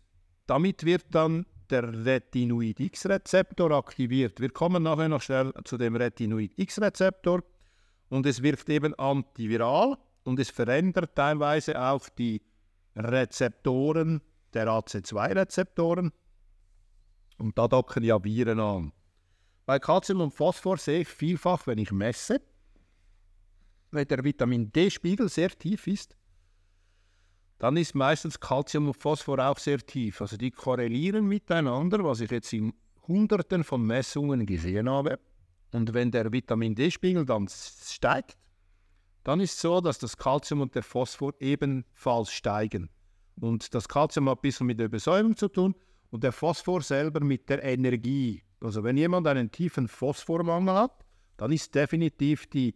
[0.47, 4.39] damit wird dann der Retinoid-X-Rezeptor aktiviert.
[4.39, 7.43] Wir kommen nachher noch schnell zu dem Retinoid-X-Rezeptor.
[8.09, 12.41] Und es wirkt eben antiviral und es verändert teilweise auch die
[12.95, 14.21] Rezeptoren
[14.53, 16.11] der AC2-Rezeptoren.
[17.37, 18.91] Und da docken ja Viren an.
[19.71, 22.41] Bei Calcium und Phosphor sehe ich vielfach, wenn ich messe,
[23.91, 26.13] wenn der Vitamin D-Spiegel sehr tief ist,
[27.57, 30.19] dann ist meistens Calcium und Phosphor auch sehr tief.
[30.19, 32.73] Also die korrelieren miteinander, was ich jetzt in
[33.07, 35.17] Hunderten von Messungen gesehen habe.
[35.71, 38.37] Und wenn der Vitamin D-Spiegel dann steigt,
[39.23, 42.89] dann ist es so, dass das Calcium und der Phosphor ebenfalls steigen.
[43.39, 45.73] Und das Calcium hat ein bisschen mit der Besäuerung zu tun
[46.09, 48.43] und der Phosphor selber mit der Energie.
[48.61, 51.05] Also wenn jemand einen tiefen Phosphormangel hat,
[51.37, 52.75] dann ist definitiv die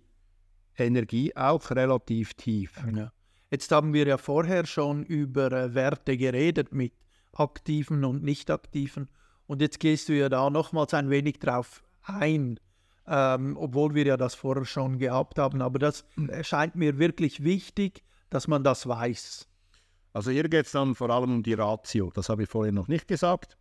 [0.77, 2.83] Energie auch relativ tief.
[2.93, 3.11] Ja.
[3.51, 6.93] Jetzt haben wir ja vorher schon über äh, Werte geredet mit
[7.33, 9.09] aktiven und nicht aktiven.
[9.47, 12.59] Und jetzt gehst du ja da nochmals ein wenig drauf ein,
[13.07, 15.61] ähm, obwohl wir ja das vorher schon gehabt haben.
[15.61, 19.47] Aber das erscheint mir wirklich wichtig, dass man das weiß.
[20.13, 22.11] Also hier geht es dann vor allem um die Ratio.
[22.13, 23.57] Das habe ich vorhin noch nicht gesagt.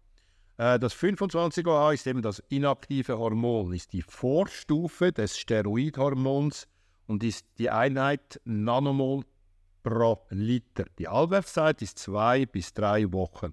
[0.56, 6.68] Äh, Das 25OH ist eben das inaktive Hormon, ist die Vorstufe des Steroidhormons
[7.06, 9.24] und ist die Einheit Nanomol
[9.82, 10.84] pro Liter.
[10.98, 13.52] Die Halbwertszeit ist zwei bis drei Wochen.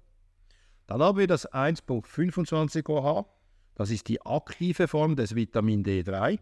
[0.86, 3.26] Dann haben wir das 1.25OH.
[3.74, 6.38] Das ist die aktive Form des Vitamin D3.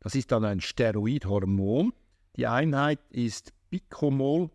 [0.00, 1.92] Das ist dann ein Steroidhormon.
[2.36, 4.50] Die Einheit ist Picomol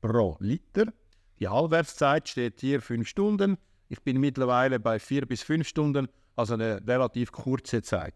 [0.00, 0.92] pro Liter.
[1.38, 3.56] Die Halbwertszeit steht hier 5 Stunden.
[3.92, 8.14] Ich bin mittlerweile bei 4 bis 5 Stunden, also eine relativ kurze Zeit.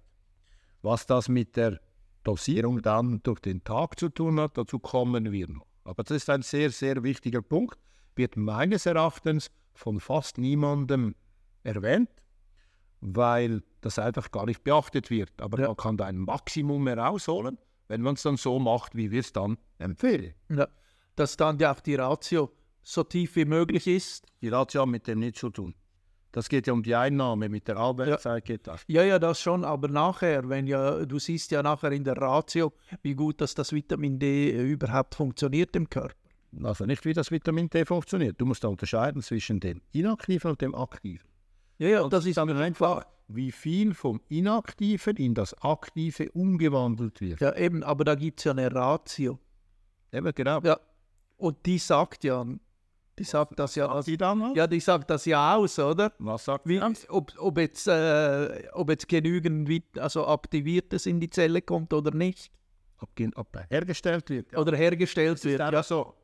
[0.80, 1.78] Was das mit der
[2.24, 5.66] Dosierung dann durch den Tag zu tun hat, dazu kommen wir noch.
[5.84, 7.78] Aber das ist ein sehr, sehr wichtiger Punkt,
[8.14, 11.14] wird meines Erachtens von fast niemandem
[11.62, 12.08] erwähnt,
[13.02, 15.30] weil das einfach gar nicht beachtet wird.
[15.42, 15.66] Aber Ja.
[15.66, 17.58] man kann da ein Maximum herausholen,
[17.88, 20.32] wenn man es dann so macht, wie wir es dann empfehlen.
[20.48, 20.68] Ja.
[21.16, 22.50] Dass dann ja auch die Ratio
[22.86, 24.24] so tief wie möglich ist.
[24.40, 25.74] Die Ratio hat mit dem nichts zu tun.
[26.30, 28.84] Das geht ja um die Einnahme, mit der Arbeitszeit geht das.
[28.88, 32.74] Ja, ja, das schon, aber nachher, wenn ja, du siehst ja nachher in der Ratio,
[33.02, 36.14] wie gut dass das Vitamin D überhaupt funktioniert im Körper.
[36.62, 38.40] Also nicht, wie das Vitamin D funktioniert.
[38.40, 41.26] Du musst da unterscheiden zwischen dem Inaktiven und dem Aktiven.
[41.78, 47.40] Ja, ja, das ist dann einfach, wie viel vom Inaktiven in das Aktive umgewandelt wird.
[47.40, 49.38] Ja, eben, aber da gibt es ja eine Ratio.
[50.12, 50.60] Eben, genau.
[50.60, 50.78] Ja,
[51.38, 52.46] und die sagt ja,
[53.18, 56.12] die sagt das ja, Die dann ja, die sagt das ja aus, oder?
[56.18, 61.62] Was sagt Wie, ob, ob, jetzt, äh, ob jetzt genügend also Aktiviertes in die Zelle
[61.62, 62.50] kommt oder nicht.
[62.98, 64.52] Ob, ob er hergestellt wird.
[64.52, 64.58] Ja.
[64.58, 65.60] Oder hergestellt wird.
[65.60, 65.82] Ja.
[65.82, 66.14] So.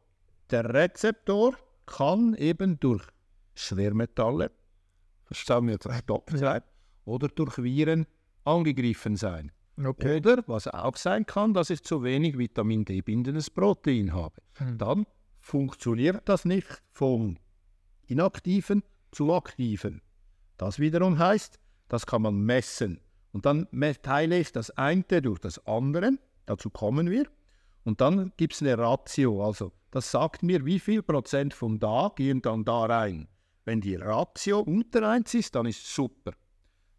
[0.51, 3.03] Der Rezeptor kann eben durch
[3.55, 4.51] Schwermetalle,
[5.24, 6.68] verstanden wir jetzt abgeschreibt,
[7.05, 8.07] oder durch Viren
[8.45, 9.53] angegriffen sein.
[9.82, 10.18] Okay.
[10.18, 14.34] Oder was auch sein kann, dass ich zu wenig Vitamin D-bindendes Protein habe.
[14.59, 14.78] Hm.
[14.78, 15.07] Dann
[15.43, 17.36] funktioniert das nicht vom
[18.07, 20.01] inaktiven zu aktiven.
[20.57, 23.01] Das wiederum heißt, das kann man messen.
[23.32, 23.66] Und dann
[24.03, 26.12] teile ich das eine durch das andere,
[26.47, 27.26] dazu kommen wir.
[27.84, 32.12] Und dann gibt es eine Ratio, also das sagt mir, wie viel Prozent von da
[32.14, 33.28] gehen dann da rein.
[33.64, 36.32] Wenn die Ratio unter 1 ist, dann ist super.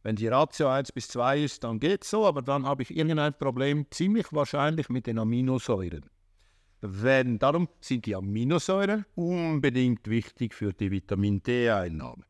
[0.04, 2.96] Wenn die Ratio 1 bis 2 ist, dann geht es so, aber dann habe ich
[2.96, 6.10] irgendein Problem, ziemlich wahrscheinlich mit den Aminosäuren.
[6.86, 12.26] Wenn, darum sind die Aminosäuren unbedingt wichtig für die Vitamin D-Einnahme.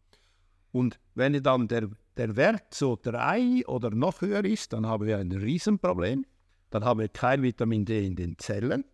[0.72, 5.18] Und wenn dann der, der Wert so 3 oder noch höher ist, dann haben wir
[5.18, 6.24] ein Riesenproblem.
[6.70, 8.86] Dann haben wir kein Vitamin D in den Zellen.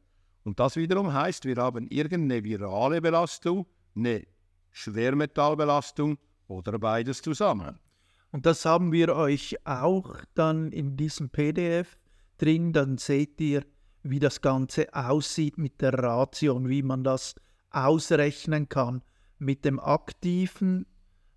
[0.46, 3.66] Und das wiederum heißt, wir haben irgendeine virale Belastung,
[3.98, 4.26] eine
[4.72, 7.80] Schwermetallbelastung oder beides zusammen.
[8.32, 11.98] Und das haben wir euch auch dann in diesem PDF
[12.38, 12.72] drin.
[12.72, 13.66] Dann seht ihr,
[14.10, 17.36] wie das Ganze aussieht mit der Ratio und wie man das
[17.70, 19.04] ausrechnen kann
[19.38, 20.86] mit dem aktiven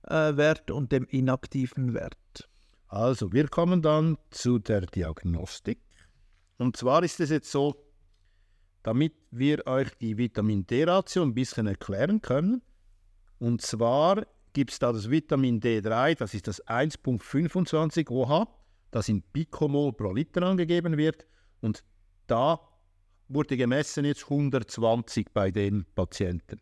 [0.04, 2.48] äh, Wert und dem inaktiven Wert.
[2.88, 5.80] Also, wir kommen dann zu der Diagnostik.
[6.58, 7.74] Und zwar ist es jetzt so,
[8.82, 12.62] damit wir euch die Vitamin D-Ratio ein bisschen erklären können.
[13.38, 18.46] Und zwar gibt es da das Vitamin D3, das ist das 1.25 OH,
[18.90, 21.26] das in Picomol pro Liter angegeben wird.
[21.60, 21.82] Und
[22.32, 22.58] da
[23.28, 26.60] wurde gemessen jetzt 120 bei den Patienten.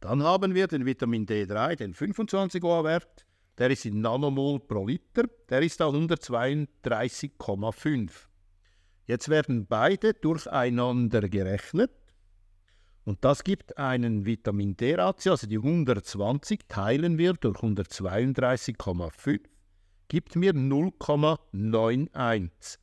[0.00, 3.24] Dann haben wir den Vitamin D3, den 25 OH-Wert,
[3.56, 8.10] der ist in Nanomol pro Liter, der ist da 132,5.
[9.06, 11.92] Jetzt werden beide durcheinander gerechnet
[13.04, 19.40] und das gibt einen Vitamin D-Ratio, also die 120 teilen wir durch 132,5,
[20.08, 22.78] gibt mir 0,91.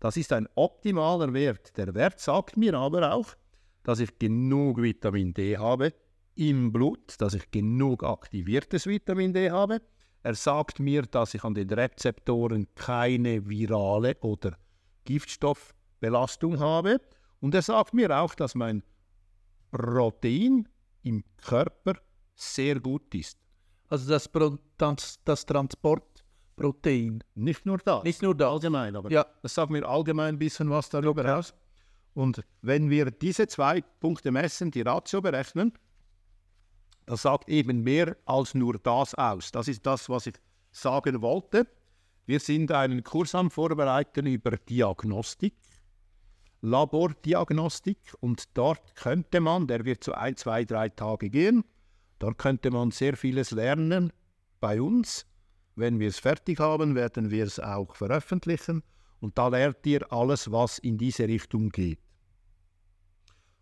[0.00, 1.76] Das ist ein optimaler Wert.
[1.76, 3.34] Der Wert sagt mir aber auch,
[3.82, 5.92] dass ich genug Vitamin D habe
[6.34, 9.80] im Blut, dass ich genug aktiviertes Vitamin D habe.
[10.22, 14.56] Er sagt mir, dass ich an den Rezeptoren keine virale oder
[15.04, 17.00] Giftstoffbelastung habe.
[17.40, 18.82] Und er sagt mir auch, dass mein
[19.70, 20.68] Protein
[21.02, 21.94] im Körper
[22.34, 23.38] sehr gut ist.
[23.88, 24.30] Also das,
[24.76, 25.46] das, das
[26.58, 27.24] Transportprotein.
[27.34, 28.04] Nicht nur das.
[28.04, 28.50] Nicht nur das.
[28.50, 29.26] allgemein, aber Ja.
[29.42, 31.54] das sagt mir allgemein ein bisschen was darüber aus.
[32.14, 35.72] Und wenn wir diese zwei Punkte messen, die Ratio berechnen,
[37.06, 39.50] das sagt eben mehr als nur das aus.
[39.52, 40.34] Das ist das, was ich
[40.70, 41.66] sagen wollte.
[42.26, 45.54] Wir sind einen Kurs am Vorbereiten über Diagnostik,
[46.60, 51.64] Labordiagnostik und dort könnte man, der wird so ein, zwei, drei Tage gehen,
[52.18, 54.12] dort könnte man sehr vieles lernen
[54.60, 55.24] bei uns.
[55.78, 58.82] Wenn wir es fertig haben, werden wir es auch veröffentlichen
[59.20, 62.00] und da lernt ihr alles, was in diese Richtung geht.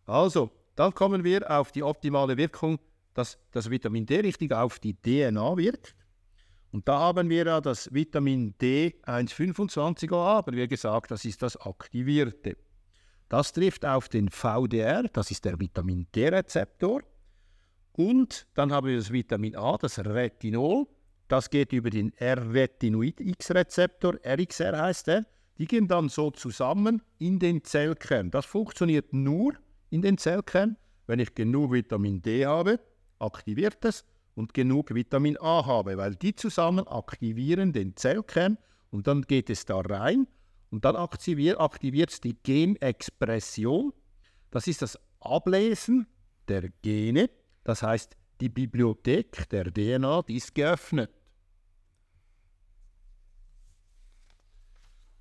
[0.07, 2.79] Also, dann kommen wir auf die optimale Wirkung,
[3.13, 5.95] dass das Vitamin D richtig auf die DNA wirkt.
[6.71, 11.57] Und da haben wir ja das Vitamin D 1,25a, aber wie gesagt, das ist das
[11.59, 12.57] aktivierte.
[13.29, 17.03] Das trifft auf den VDR, das ist der Vitamin D-Rezeptor.
[17.93, 20.87] Und dann haben wir das Vitamin A, das Retinol.
[21.29, 25.27] Das geht über den R-Retinoid-X-Rezeptor, RXR heißt der.
[25.59, 28.31] Die gehen dann so zusammen in den Zellkern.
[28.31, 29.55] Das funktioniert nur
[29.91, 32.79] in den Zellkern, wenn ich genug Vitamin D habe,
[33.19, 34.05] aktiviert es,
[34.37, 38.59] und genug Vitamin A habe, weil die zusammen aktivieren den Zellkern
[38.91, 40.29] und dann geht es da rein
[40.71, 43.93] und dann aktiviert es die Genexpression.
[44.51, 46.07] Das ist das Ablesen
[46.49, 47.31] der Gene,
[47.65, 51.11] das heißt die Bibliothek der DNA, die ist geöffnet.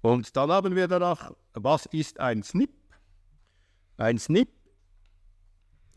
[0.05, 2.69] Und dann haben wir danach, was ist ein SNP?
[3.97, 4.47] Ein SNP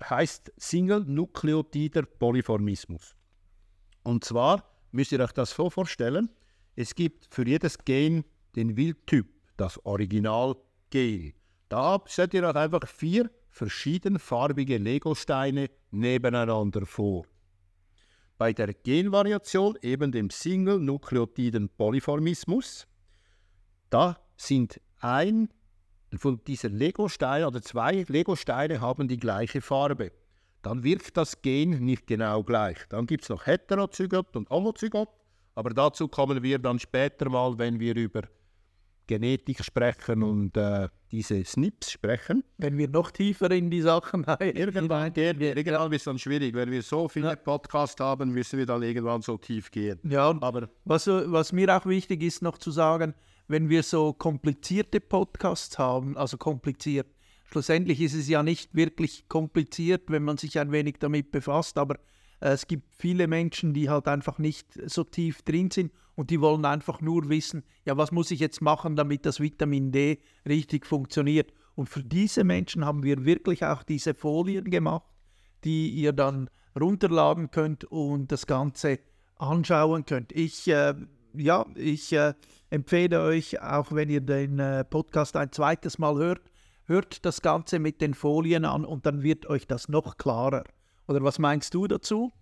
[0.01, 3.15] heißt Single Nukleotider Polyformismus.
[4.05, 6.31] Und zwar müsst ihr euch das so vorstellen,
[6.75, 8.25] es gibt für jedes Gen
[8.57, 9.27] den Wildtyp,
[9.59, 11.35] das Originalgen.
[11.69, 17.27] Da stellt ihr euch einfach vier verschiedenfarbige Legosteine nebeneinander vor.
[18.39, 22.87] Bei der Genvariation, eben dem Single Nukleotiden Polyformismus,
[23.91, 25.49] da sind ein
[26.17, 30.11] von diesen Legosteinen oder zwei Legosteine haben die gleiche Farbe.
[30.63, 32.79] Dann wirkt das Gen nicht genau gleich.
[32.89, 35.09] Dann gibt es noch Heterozygot und Homozygot,
[35.55, 38.23] aber dazu kommen wir dann später mal, wenn wir über
[39.07, 42.45] Genetik sprechen und äh, diese SNPs sprechen.
[42.59, 46.55] Wenn wir noch tiefer in die Sachen Irgendwann, gehen, wir- irgendwann wird es dann schwierig.
[46.55, 47.37] Wenn wir so viele Ja.
[47.37, 49.99] Podcasts haben, müssen wir dann irgendwann so tief gehen.
[50.05, 53.15] Ja, Aber was, was mir auch wichtig ist noch zu sagen,
[53.49, 57.09] wenn wir so komplizierte Podcasts haben, also kompliziert,
[57.51, 61.97] schlussendlich ist es ja nicht wirklich kompliziert, wenn man sich ein wenig damit befasst, aber
[62.41, 66.41] äh, es gibt viele Menschen, die halt einfach nicht so tief drin sind und die
[66.41, 70.87] wollen einfach nur wissen, ja, was muss ich jetzt machen, damit das Vitamin D richtig
[70.87, 71.53] funktioniert.
[71.75, 75.07] Und für diese Menschen haben wir wirklich auch diese Folien gemacht,
[75.65, 78.99] die ihr dann runterladen könnt und das Ganze
[79.37, 80.33] anschauen könnt.
[80.33, 80.95] Ich, äh,
[81.35, 82.35] ja, ich äh,
[82.71, 86.43] empfehle euch, auch wenn ihr den äh, Podcast ein zweites Mal hört,
[86.85, 90.65] hört das Ganze mit den Folien an und dann wird euch das noch klarer.
[91.07, 92.33] Oder was meinst du dazu?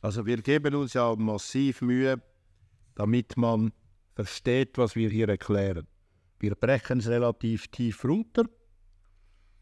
[0.00, 2.20] Also wir geben uns ja massiv Mühe,
[2.94, 3.72] damit man
[4.14, 5.86] versteht, was wir hier erklären.
[6.38, 8.44] Wir brechen es relativ tief runter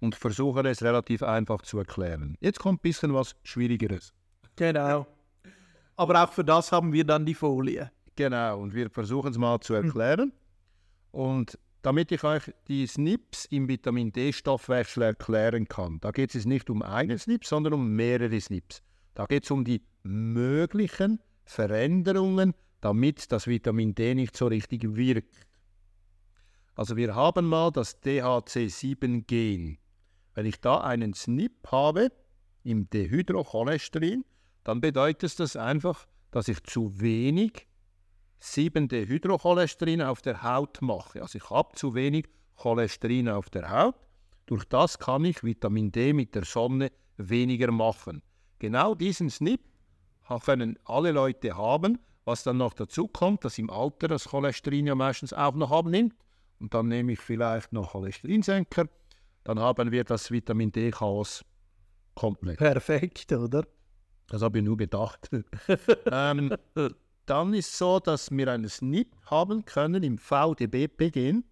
[0.00, 2.36] und versuchen es relativ einfach zu erklären.
[2.40, 4.14] Jetzt kommt ein bisschen was Schwierigeres.
[4.56, 5.06] Genau.
[5.96, 7.90] Aber auch für das haben wir dann die Folie.
[8.20, 10.30] Genau, und wir versuchen es mal zu erklären.
[11.10, 16.68] Und damit ich euch die SNPs im Vitamin D-Stoffwechsel erklären kann, da geht es nicht
[16.68, 18.82] um einen SNP, sondern um mehrere SNPs.
[19.14, 22.52] Da geht es um die möglichen Veränderungen,
[22.82, 25.46] damit das Vitamin D nicht so richtig wirkt.
[26.74, 29.78] Also wir haben mal das DHC7-Gen.
[30.34, 32.12] Wenn ich da einen SNP habe
[32.64, 34.26] im Dehydrocholesterin,
[34.62, 37.69] dann bedeutet das einfach, dass ich zu wenig
[38.42, 41.22] 7-Dehydrocholesterin auf der Haut mache.
[41.22, 42.26] Also ich habe zu wenig
[42.56, 43.94] Cholesterin auf der Haut.
[44.46, 48.22] Durch das kann ich Vitamin D mit der Sonne weniger machen.
[48.58, 49.60] Genau diesen SNP
[50.44, 54.94] können alle Leute haben, was dann noch dazu kommt, dass im Alter das Cholesterin ja
[54.94, 56.14] meistens auch noch abnimmt.
[56.60, 58.86] Und dann nehme ich vielleicht noch Cholesterinsenker.
[59.44, 61.44] Dann haben wir das Vitamin D-Chaos
[62.14, 62.58] komplett.
[62.58, 63.66] Perfekt, oder?
[64.28, 65.28] Das habe ich nur gedacht.
[66.12, 66.54] ähm,
[67.30, 71.44] dann ist es so, dass wir einen SNP haben können im VDB-Gen.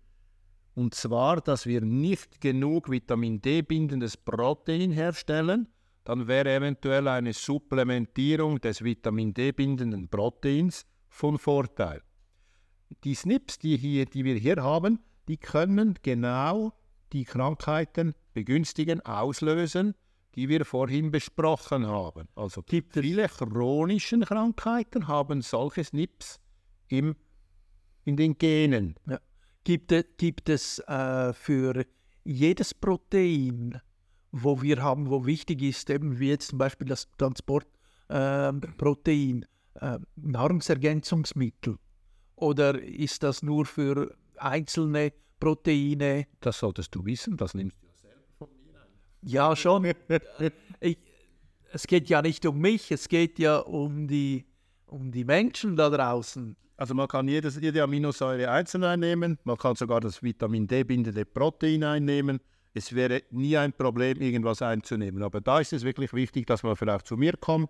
[0.74, 5.68] Und zwar, dass wir nicht genug Vitamin D bindendes Protein herstellen.
[6.03, 12.03] Dann wäre eventuell eine Supplementierung des Vitamin D bindenden Proteins von Vorteil.
[13.05, 14.99] Die SNPs, die, hier, die wir hier haben,
[15.29, 16.72] die können genau
[17.12, 19.95] die Krankheiten begünstigen, auslösen,
[20.39, 22.28] die wir vorhin besprochen haben.
[22.36, 26.39] Also gibt viele chronische Krankheiten haben solche SNPs
[26.86, 27.16] im,
[28.05, 28.95] in den Genen.
[29.09, 29.18] Ja.
[29.64, 31.84] Gibt, gibt es äh, für
[32.22, 33.80] jedes Protein,
[34.30, 38.64] wo wir haben, wo wichtig ist, eben wie jetzt zum Beispiel das Transportprotein,
[39.11, 39.45] ähm,
[39.80, 41.78] äh, äh, Nahrungsergänzungsmittel?
[42.36, 46.28] Oder ist das nur für einzelne Proteine?
[46.39, 47.88] Das solltest du wissen, das nimmst du
[49.23, 49.93] ja, schon.
[50.81, 50.99] ich,
[51.73, 54.47] es geht ja nicht um mich, es geht ja um die,
[54.87, 56.57] um die Menschen da draußen.
[56.77, 61.25] Also man kann jedes, jede Aminosäure einzeln einnehmen, man kann sogar das Vitamin D bindende
[61.25, 62.41] Protein einnehmen.
[62.73, 65.23] Es wäre nie ein Problem, irgendwas einzunehmen.
[65.23, 67.69] Aber da ist es wirklich wichtig, dass man vielleicht zu mir kommt.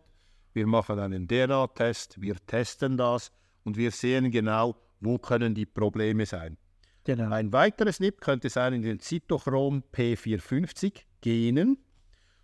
[0.52, 3.32] Wir machen einen DNA-Test, wir testen das
[3.64, 6.58] und wir sehen genau, wo können die Probleme sein.
[7.04, 7.30] Genau.
[7.30, 11.78] Ein weiteres NIP könnte sein in den Cytochrom P450 Genen.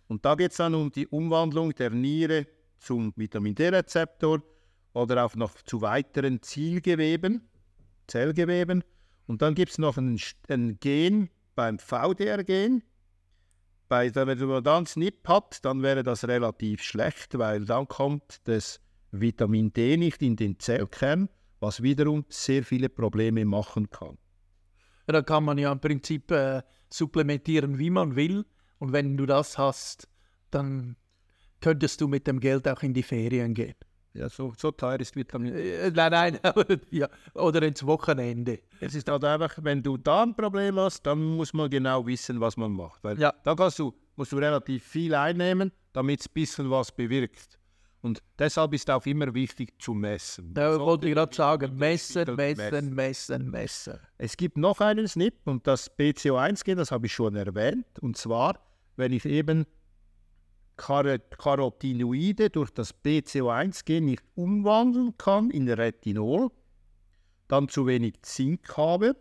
[0.07, 2.47] Und da geht es dann um die Umwandlung der Niere
[2.79, 4.41] zum Vitamin D-Rezeptor
[4.93, 7.47] oder auch noch zu weiteren Zielgeweben,
[8.07, 8.83] Zellgeweben.
[9.27, 10.19] Und dann gibt es noch ein,
[10.49, 12.83] ein, Gen beim VDR-Gen.
[13.87, 18.79] Bei, wenn man dann SNP hat, dann wäre das relativ schlecht, weil dann kommt das
[19.11, 24.17] Vitamin D nicht in den Zellkern, was wiederum sehr viele Probleme machen kann.
[25.07, 28.45] Da kann man ja im Prinzip äh, supplementieren, wie man will.
[28.79, 30.07] Und wenn du das hast,
[30.51, 30.95] dann
[31.61, 33.75] könntest du mit dem Geld auch in die Ferien gehen.
[34.13, 36.39] Ja, so, so teuer ist Vitamin äh, Nein, nein,
[36.89, 38.59] ja, oder ins Wochenende.
[38.79, 42.39] Es ist halt einfach, wenn du da ein Problem hast, dann muss man genau wissen,
[42.39, 43.03] was man macht.
[43.03, 43.33] Weil ja.
[43.43, 47.59] da kannst du, musst du relativ viel einnehmen, damit es ein bisschen was bewirkt.
[48.05, 50.53] Und deshalb ist auch immer wichtig zu messen.
[50.53, 53.99] Da wollte ich gerade sagen, messen, messen, messen, messen.
[54.19, 57.87] Es gibt noch einen SNP und das BCO1-Gen, das habe ich schon erwähnt.
[57.99, 58.59] Und zwar,
[58.95, 59.65] wenn ich eben
[60.77, 66.51] Carotinoide durch das BCO1-Gen nicht umwandeln kann in Retinol,
[67.47, 69.15] dann zu wenig Zink habe,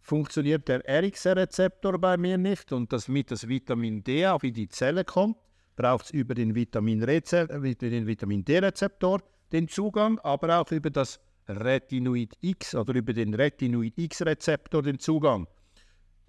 [0.00, 5.04] funktioniert der RXR-Rezeptor bei mir nicht und damit das Vitamin D auch in die Zelle
[5.04, 5.36] kommt,
[5.76, 12.74] braucht es über den Vitamin, Vitamin D-Rezeptor den Zugang, aber auch über das Retinoid X
[12.74, 15.46] oder über den Retinoid X-Rezeptor den Zugang.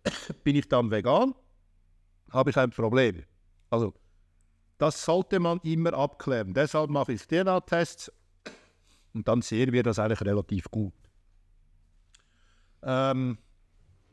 [0.43, 1.33] Bin ich dann vegan,
[2.31, 3.23] habe ich ein Problem.
[3.69, 3.93] Also,
[4.77, 6.53] das sollte man immer abklären.
[6.53, 8.11] Deshalb mache ich DNA-Tests
[9.13, 10.93] und dann sehen wir das eigentlich relativ gut.
[12.83, 13.37] Ähm,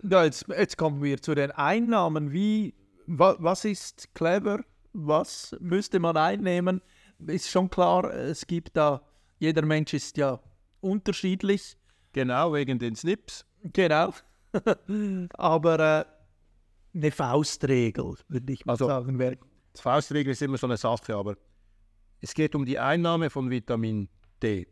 [0.02, 2.32] Ja, jetzt, jetzt kommen wir zu den Einnahmen.
[2.32, 2.74] Wie,
[3.06, 4.64] wa, was ist clever?
[4.92, 6.80] Was müsste man einnehmen?
[7.26, 9.02] Ist schon klar, es gibt da,
[9.38, 10.40] jeder Mensch ist ja
[10.80, 11.76] unterschiedlich.
[12.12, 13.46] genau wegen den Snips.
[13.62, 14.12] Genau.
[15.38, 16.04] Aber äh,
[16.94, 19.36] eine Faustregel, würde ich mal Also- sagen, wäre.
[19.76, 21.36] Die Faustregel ist immer so eine Sache, aber
[22.20, 24.08] es geht um die Einnahme von Vitamin
[24.42, 24.66] D.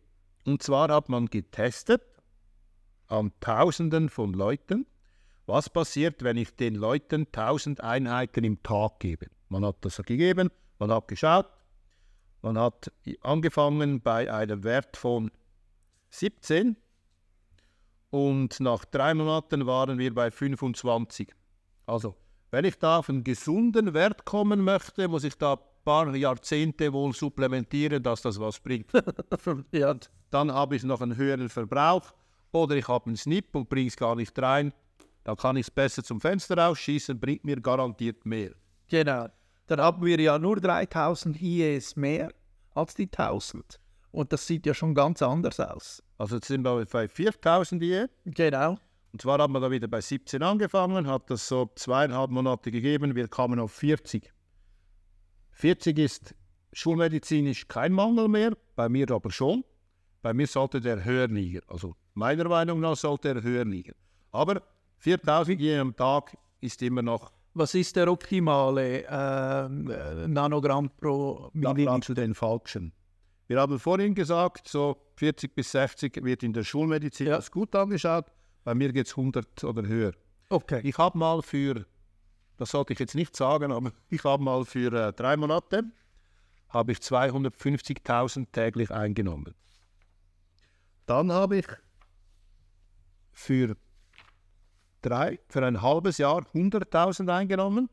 [0.45, 2.03] Und zwar hat man getestet
[3.07, 4.87] an Tausenden von Leuten,
[5.47, 9.27] was passiert, wenn ich den Leuten 1000 Einheiten im Tag gebe.
[9.49, 11.47] Man hat das gegeben, man hat geschaut,
[12.43, 12.93] man hat
[13.23, 15.31] angefangen bei einem Wert von
[16.11, 16.77] 17
[18.11, 21.33] und nach drei Monaten waren wir bei 25.
[21.91, 22.15] Also,
[22.53, 26.93] wenn ich da auf einen gesunden Wert kommen möchte, muss ich da ein paar Jahrzehnte
[26.93, 28.93] wohl supplementieren, dass das was bringt.
[29.73, 29.97] ja,
[30.31, 32.15] Dann habe ich noch einen höheren Verbrauch
[32.53, 34.73] oder ich habe einen Snip und bringe es gar nicht rein.
[35.25, 38.53] Dann kann ich es besser zum Fenster rausschießen, bringt mir garantiert mehr.
[38.89, 39.27] genau.
[39.67, 42.33] Dann haben wir ja nur 3000 IEs mehr
[42.75, 43.79] als die 1000.
[44.11, 46.03] Und das sieht ja schon ganz anders aus.
[46.19, 48.07] Also jetzt sind wir bei 4000 je.
[48.25, 48.79] Genau.
[49.13, 53.17] Und zwar haben wir da wieder bei 17 angefangen, hat das so zweieinhalb Monate gegeben,
[53.17, 54.33] wir kamen auf 40.
[55.53, 56.35] 40 ist
[56.73, 59.65] schulmedizinisch kein Mangel mehr, bei mir aber schon.
[60.23, 61.61] Bei mir sollte der höher liegen.
[61.67, 63.95] Also meiner Meinung nach sollte er höher liegen.
[64.33, 64.63] Aber
[64.99, 71.51] 4000 je am Tag ist immer noch Was ist der optimale ähm, äh, Nanogramm pro
[71.53, 72.01] Milliliter?
[72.03, 72.93] zu den Falschen.
[73.49, 77.41] Wir haben vorhin gesagt, so 40 bis 60 wird in der Schulmedizin Ja.
[77.51, 78.27] gut angeschaut.
[78.71, 80.13] Bei mir geht es 100 oder höher.
[80.49, 80.81] Okay.
[80.85, 81.87] Ich habe mal für,
[82.57, 85.83] das sollte ich jetzt nicht sagen, aber ich habe mal für äh, drei Monate
[86.69, 89.57] habe ich 250.000 täglich eingenommen.
[91.07, 91.67] Dann habe ich
[93.33, 93.77] für
[95.03, 97.91] drei, für ein halbes Jahr 100.000 eingenommen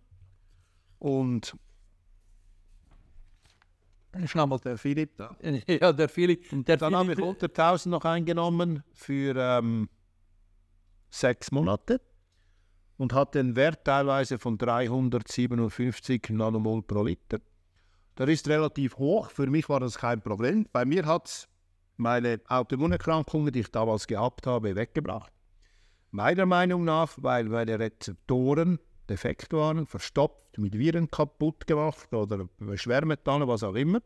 [0.99, 1.57] und
[4.25, 5.35] Schau mal, der Philipp da.
[5.67, 6.45] Ja, der Philipp.
[6.65, 9.89] Der Dann habe ich Philipp 100.000 noch eingenommen für ähm,
[11.09, 12.01] sechs Monate
[12.97, 17.39] und hatte einen Wert teilweise von 357 Nanomol pro Liter.
[18.17, 20.67] Der ist relativ hoch, für mich war das kein Problem.
[20.71, 21.47] Bei mir hat es
[21.97, 25.31] meine Autoimmunerkrankungen, die ich damals gehabt habe, weggebracht.
[26.11, 28.79] Meiner Meinung nach, weil meine Rezeptoren
[29.09, 34.01] defekt waren, verstopft, mit Viren kaputt gemacht oder Schwermetalle, was auch immer.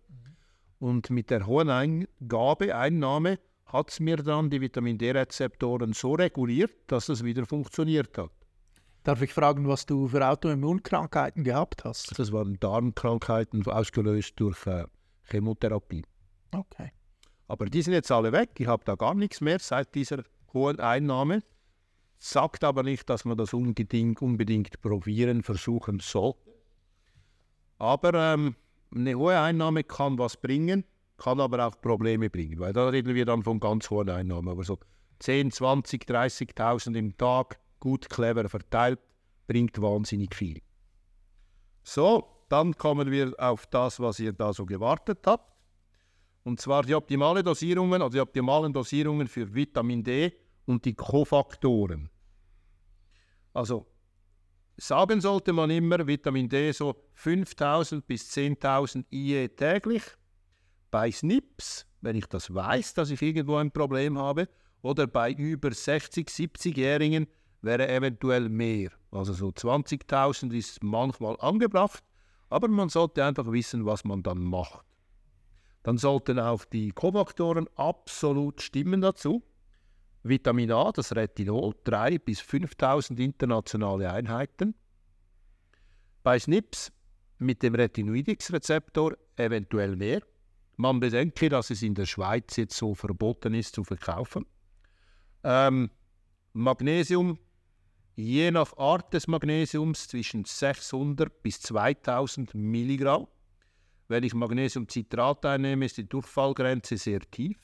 [0.79, 6.71] Und mit der hohen Eingabe, Einnahme, hat es mir dann die Vitamin D-Rezeptoren so reguliert,
[6.87, 8.31] dass es wieder funktioniert hat.
[9.03, 12.17] Darf ich fragen, was du für Autoimmunkrankheiten gehabt hast?
[12.19, 14.85] Das waren Darmkrankheiten ausgelöst durch äh,
[15.23, 16.03] Chemotherapie.
[16.51, 16.91] Okay.
[17.47, 18.51] Aber die sind jetzt alle weg.
[18.59, 21.41] Ich habe da gar nichts mehr seit dieser hohen Einnahme.
[22.19, 26.35] Sagt aber nicht, dass man das unbedingt, unbedingt probieren, versuchen soll.
[27.79, 28.55] Aber ähm,
[28.93, 30.83] eine hohe Einnahme kann was bringen,
[31.21, 34.49] kann aber auch Probleme bringen, weil da reden wir dann von ganz hohen Einnahmen.
[34.49, 34.79] Aber so
[35.19, 38.99] 10, 20, 30.000 im Tag, gut, clever verteilt,
[39.45, 40.61] bringt wahnsinnig viel.
[41.83, 45.53] So, dann kommen wir auf das, was ihr da so gewartet habt.
[46.43, 50.33] Und zwar die optimale Dosierungen, also die optimalen Dosierungen für Vitamin D
[50.65, 52.09] und die Kofaktoren.
[53.53, 53.85] Also
[54.75, 60.01] sagen sollte man immer Vitamin D so 5000 bis 10.000 IE täglich.
[60.91, 64.47] Bei SNPs, wenn ich das weiß, dass ich irgendwo ein Problem habe,
[64.81, 67.27] oder bei über 60, 70-Jährigen
[67.61, 68.91] wäre eventuell mehr.
[69.11, 72.03] Also so 20.000 ist manchmal angebracht,
[72.49, 74.85] aber man sollte einfach wissen, was man dann macht.
[75.83, 79.43] Dann sollten auch die Kofaktoren absolut stimmen dazu.
[80.23, 84.75] Vitamin A, das Retinol, 3 bis 5000 internationale Einheiten.
[86.23, 86.91] Bei SNPs
[87.39, 90.21] mit dem Retinoidix-Rezeptor eventuell mehr.
[90.77, 94.45] Man bedenke, dass es in der Schweiz jetzt so verboten ist zu verkaufen.
[95.43, 95.89] Ähm,
[96.53, 97.37] Magnesium,
[98.15, 103.27] je nach Art des Magnesiums zwischen 600 bis 2000 Milligramm.
[104.07, 107.57] Wenn ich Magnesiumcitrat einnehme, ist die Durchfallgrenze sehr tief.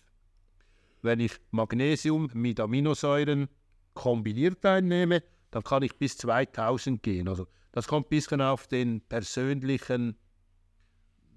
[1.02, 3.50] Wenn ich Magnesium mit Aminosäuren
[3.94, 7.28] kombiniert einnehme, dann kann ich bis 2000 gehen.
[7.28, 10.18] Also das kommt ein bisschen auf den persönlichen,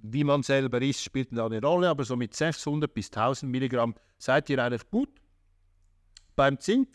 [0.02, 4.50] wie man selber ist, spielt eine Rolle, aber so mit 600 bis 1000 Milligramm seid
[4.50, 5.10] ihr eigentlich gut.
[6.36, 6.88] Beim Zink,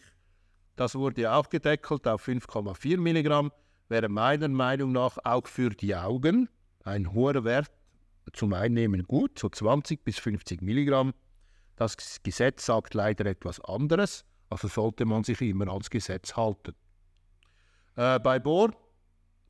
[0.75, 3.51] das wurde ja auch gedeckelt auf 5,4 Milligramm,
[3.89, 6.49] wäre meiner Meinung nach auch für die Augen
[6.83, 7.71] ein hoher Wert
[8.33, 11.13] zum Einnehmen gut, so 20 bis 50 Milligramm.
[11.75, 16.73] Das Gesetz sagt leider etwas anderes, Also sollte man sich immer ans Gesetz halten.
[17.95, 18.71] Äh, bei Bohr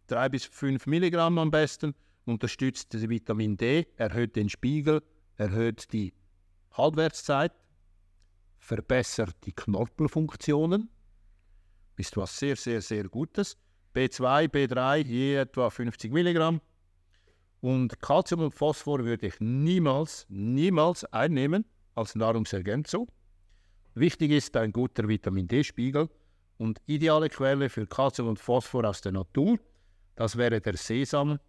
[0.07, 1.95] 3 bis 5 Milligramm am besten,
[2.25, 5.01] unterstützt das Vitamin D, erhöht den Spiegel,
[5.37, 6.13] erhöht die
[6.71, 7.53] Halbwertszeit,
[8.57, 10.89] verbessert die Knorpelfunktionen,
[11.97, 13.57] ist was sehr, sehr, sehr Gutes.
[13.95, 16.59] B2, B3 je etwa 50 Milligramm.
[17.61, 21.65] Und Calcium und Phosphor würde ich niemals, niemals einnehmen
[21.95, 23.07] als Nahrungsergänzung.
[23.93, 26.09] Wichtig ist ein guter Vitamin D-Spiegel
[26.57, 29.57] und ideale Quelle für Calcium und Phosphor aus der Natur,
[30.15, 31.39] das wäre der Sesam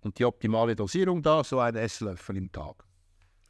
[0.00, 2.84] und die optimale Dosierung da, so ein Esslöffel im Tag.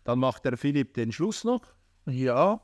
[0.04, 1.62] Dann macht der Philipp den Schluss noch.
[2.06, 2.60] Ja,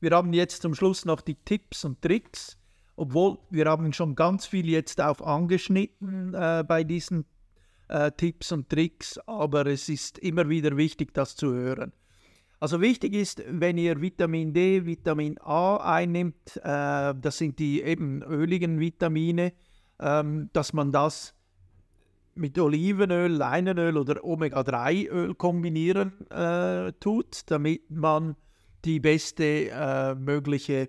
[0.00, 2.56] wir haben jetzt zum Schluss noch die Tipps und Tricks,
[2.96, 7.26] obwohl wir haben schon ganz viel jetzt auch angeschnitten äh, bei diesen
[7.88, 11.92] äh, Tipps und Tricks, aber es ist immer wieder wichtig, das zu hören.
[12.60, 18.22] Also wichtig ist, wenn ihr Vitamin D, Vitamin A einnimmt, äh, das sind die eben
[18.22, 19.52] öligen Vitamine,
[20.00, 21.34] ähm, dass man das
[22.38, 28.36] mit Olivenöl, Leinenöl oder Omega-3-Öl kombinieren äh, tut, damit man
[28.84, 30.88] die beste äh, mögliche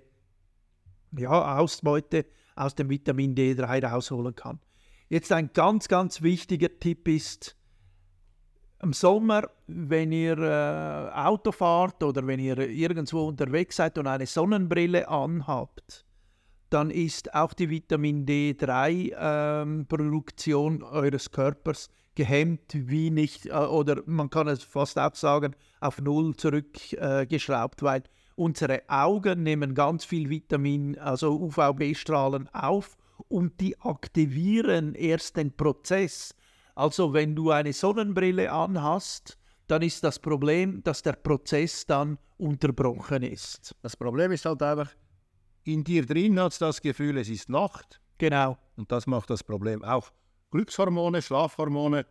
[1.18, 4.60] ja, Ausbeute aus dem Vitamin D3 rausholen kann.
[5.10, 7.56] Jetzt ein ganz, ganz wichtiger Tipp ist,
[8.82, 14.26] im Sommer, wenn ihr äh, Auto fahrt oder wenn ihr irgendwo unterwegs seid und eine
[14.26, 16.06] Sonnenbrille anhabt,
[16.70, 24.30] dann ist auch die Vitamin D3-Produktion ähm, eures Körpers gehemmt wie nicht, äh, oder man
[24.30, 28.04] kann es fast auch sagen, auf Null zurückgeschraubt, äh, weil
[28.36, 32.98] unsere Augen nehmen ganz viel Vitamin, also UVB-Strahlen auf
[33.28, 36.34] und die aktivieren erst den Prozess.
[36.76, 39.38] Also wenn du eine Sonnenbrille anhast,
[39.68, 43.76] dann ist das Problem, dass der Prozess dann unterbrochen ist.
[43.82, 44.90] Das Problem ist halt einfach,
[45.64, 48.02] in dir drin hat es das Gefühl, es ist Nacht.
[48.18, 48.58] Genau.
[48.76, 50.12] Und das macht das Problem auch.
[50.52, 52.06] Glückshormone, Schlafhormone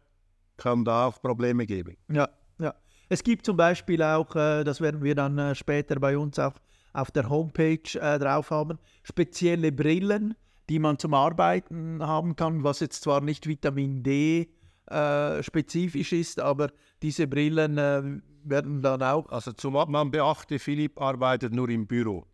[0.56, 1.96] kann da auch Probleme geben.
[2.08, 2.74] Ja, ja.
[3.08, 6.54] Es gibt zum Beispiel auch, äh, das werden wir dann äh, später bei uns auch
[6.92, 10.34] auf der Homepage äh, drauf haben, spezielle Brillen,
[10.68, 14.48] die man zum Arbeiten haben kann, was jetzt zwar nicht Vitamin D
[14.86, 16.70] äh, spezifisch ist, aber
[17.02, 18.02] diese Brillen äh,
[18.44, 19.28] werden dann auch.
[19.30, 22.26] Also zum man beachte, Philipp arbeitet nur im Büro,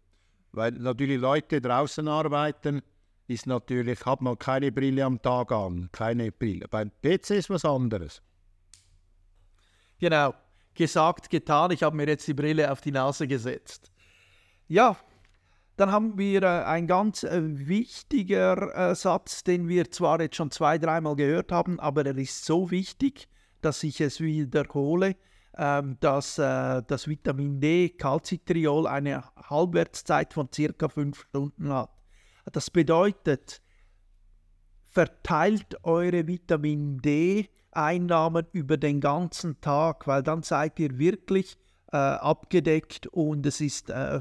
[0.57, 2.83] weil natürlich Leute draußen arbeiten,
[3.27, 6.67] ist natürlich, hat man keine Brille am Tag an, keine Brille.
[6.69, 8.23] Beim PC ist was anderes.
[9.99, 10.35] Genau,
[10.75, 11.71] gesagt, getan.
[11.71, 13.91] Ich habe mir jetzt die Brille auf die Nase gesetzt.
[14.69, 14.97] Ja,
[15.77, 20.51] dann haben wir äh, ein ganz äh, wichtiger äh, Satz, den wir zwar jetzt schon
[20.51, 23.29] zwei, dreimal gehört haben, aber er ist so wichtig,
[23.61, 25.17] dass ich es wiederhole,
[25.57, 31.91] dass äh, das Vitamin D, Calcitriol, eine Halbwertszeit von circa fünf Stunden hat.
[32.53, 33.63] Das bedeutet,
[34.89, 41.57] verteilt eure Vitamin D-Einnahmen über den ganzen Tag, weil dann seid ihr wirklich
[41.93, 44.21] äh, abgedeckt und es ist äh,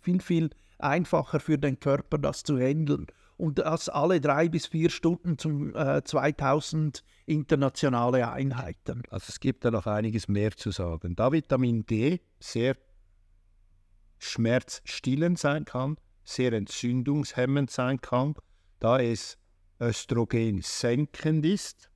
[0.00, 3.06] viel, viel einfacher für den Körper, das zu handeln.
[3.36, 9.02] Und das alle drei bis vier Stunden zum äh, 2000 internationale Einheiten.
[9.10, 11.16] Also es gibt da noch einiges mehr zu sagen.
[11.16, 12.76] Da Vitamin D sehr
[14.18, 18.34] schmerzstillend sein kann, sehr entzündungshemmend sein kann,
[18.80, 19.38] da es
[19.80, 21.90] Östrogen senkend ist,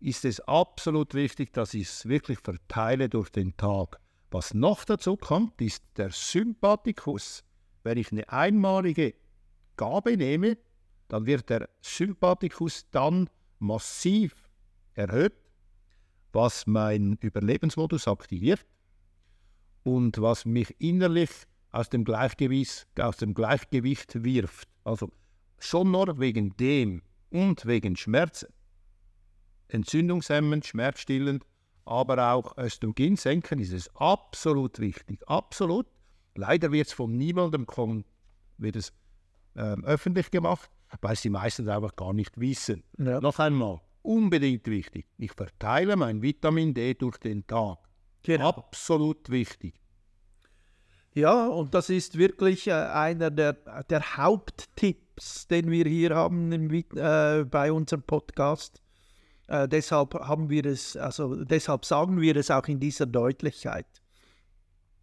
[0.00, 4.00] ist es absolut wichtig, dass ich es wirklich verteile durch den Tag.
[4.30, 7.44] Was noch dazu kommt, ist der Sympathikus.
[7.84, 9.14] Wenn ich eine einmalige
[9.76, 10.58] Gabe nehme,
[11.08, 13.28] dann wird der Sympathikus dann
[13.62, 14.50] massiv
[14.94, 15.34] erhöht,
[16.32, 18.66] was meinen Überlebensmodus aktiviert
[19.84, 21.30] und was mich innerlich
[21.70, 24.68] aus dem Gleichgewicht, aus dem Gleichgewicht wirft.
[24.84, 25.10] Also
[25.58, 28.46] schon nur wegen dem und wegen Schmerz,
[29.68, 31.46] entzündungshemmend, schmerzstillend,
[31.84, 35.26] aber auch Östrogen senken ist es absolut wichtig.
[35.28, 35.86] Absolut.
[36.34, 38.04] Leider wird es von niemandem kommen,
[38.58, 38.92] wird es
[39.56, 42.82] ähm, öffentlich gemacht, weil sie meistens einfach gar nicht wissen.
[42.98, 43.20] Ja.
[43.20, 45.06] Noch einmal, unbedingt wichtig.
[45.18, 47.78] Ich verteile mein Vitamin D durch den Tag.
[48.22, 48.50] Genau.
[48.50, 49.74] Absolut wichtig.
[51.14, 53.52] Ja, und das ist wirklich äh, einer der,
[53.90, 58.80] der Haupttipps, den wir hier haben im, äh, bei unserem Podcast.
[59.48, 63.86] Äh, deshalb haben wir es, also deshalb sagen wir es auch in dieser Deutlichkeit.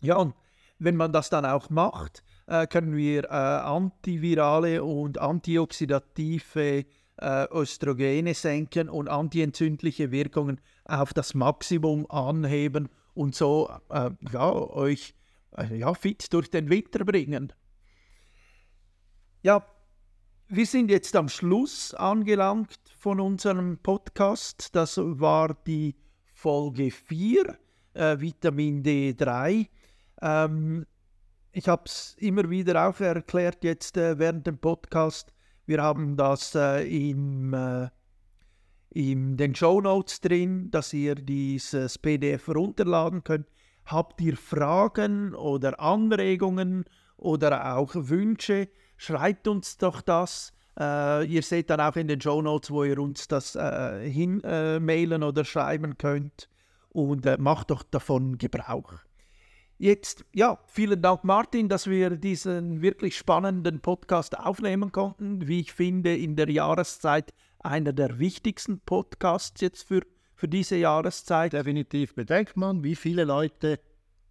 [0.02, 0.34] Ja, und
[0.80, 6.86] wenn man das dann auch macht, äh, können wir äh, antivirale und antioxidative
[7.18, 13.70] äh, Östrogene senken und antientzündliche Wirkungen auf das Maximum anheben und so
[14.32, 15.14] ja, euch
[15.58, 17.54] äh, ja, fit durch den Winter bringen.
[19.44, 19.64] Ja,
[20.48, 24.76] wir sind jetzt am Schluss angelangt von unserem Podcast.
[24.76, 25.96] Das war die
[26.34, 27.58] Folge 4,
[27.94, 29.68] äh, Vitamin D3.
[30.22, 30.86] Ähm,
[31.60, 35.34] ich habe es immer wieder auch erklärt jetzt äh, während dem Podcast.
[35.66, 37.90] Wir haben das äh, im, äh,
[38.92, 43.48] in den Show Notes drin, dass ihr dieses PDF herunterladen könnt.
[43.84, 46.86] Habt ihr Fragen oder Anregungen
[47.18, 48.70] oder auch Wünsche?
[48.96, 50.54] Schreibt uns doch das.
[50.80, 55.24] Uh, ihr seht dann auch in den Show Notes, wo ihr uns das uh, hinmailen
[55.24, 56.48] uh, oder schreiben könnt.
[56.88, 58.94] Und äh, macht doch davon Gebrauch.
[59.82, 65.48] Jetzt, ja, vielen Dank, Martin, dass wir diesen wirklich spannenden Podcast aufnehmen konnten.
[65.48, 70.02] Wie ich finde, in der Jahreszeit einer der wichtigsten Podcasts jetzt für,
[70.36, 71.54] für diese Jahreszeit.
[71.54, 73.80] Definitiv bedenkt man, wie viele Leute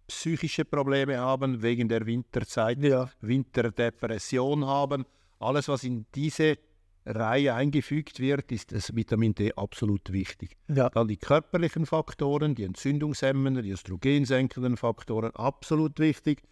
[0.07, 3.09] psychische Probleme haben wegen der Winterzeit, ja.
[3.19, 5.03] Winterdepression haben.
[5.39, 6.59] Alles, was in diese
[7.05, 10.57] Reihe eingefügt wird, ist das Vitamin D absolut wichtig.
[10.67, 10.89] Ja.
[10.89, 16.43] Dann die körperlichen Faktoren, die entzündungshemmenden, die östrogensenkenden Faktoren, absolut wichtig.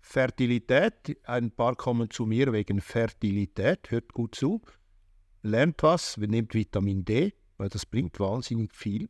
[0.00, 4.62] Fertilität, ein paar kommen zu mir wegen Fertilität, hört gut zu.
[5.42, 9.08] Lernt was, nehmt Vitamin D, weil das bringt wahnsinnig viel.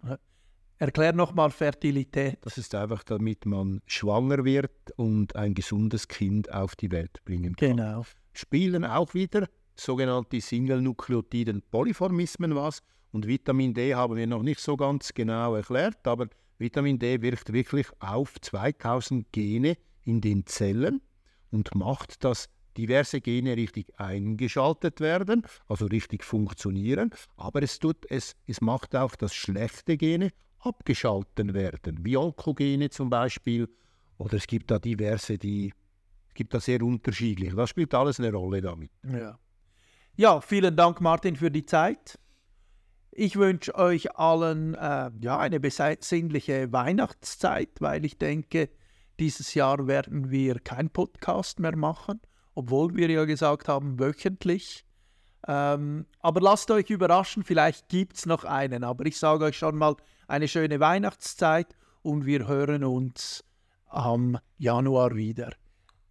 [0.79, 2.39] Erklär nochmal Fertilität.
[2.43, 7.57] Das ist einfach, damit man schwanger wird und ein gesundes Kind auf die Welt bringen
[7.57, 7.77] kann.
[7.77, 8.05] Genau.
[8.33, 9.49] Spielen auch wieder
[9.81, 12.83] sogenannte Single-Nukleotiden Polyformismen was.
[13.13, 16.29] Und Vitamin D haben wir noch nicht so ganz genau erklärt, aber
[16.59, 21.01] Vitamin D wirkt wirklich auf 2000 Gene in den Zellen
[21.51, 28.37] und macht, dass diverse Gene richtig eingeschaltet werden, also richtig funktionieren, aber es, tut, es,
[28.47, 30.31] es macht auch, dass schlechte Gene
[30.61, 33.69] abgeschalten werden, wie Onkogene zum Beispiel,
[34.19, 35.73] oder es gibt da diverse, die
[36.29, 37.57] es gibt da sehr unterschiedliche.
[37.57, 38.93] Das spielt alles eine Rolle damit.
[39.03, 39.39] Ja.
[40.21, 42.19] Ja, vielen Dank, Martin, für die Zeit.
[43.13, 48.69] Ich wünsche euch allen äh, ja, eine besinnliche Weihnachtszeit, weil ich denke,
[49.21, 52.21] dieses Jahr werden wir keinen Podcast mehr machen,
[52.57, 54.85] obwohl wir ja gesagt haben, wöchentlich.
[55.47, 58.83] Ähm, aber lasst euch überraschen, vielleicht gibt es noch einen.
[58.83, 59.95] Aber ich sage euch schon mal
[60.27, 63.45] eine schöne Weihnachtszeit und wir hören uns
[63.87, 65.53] am Januar wieder.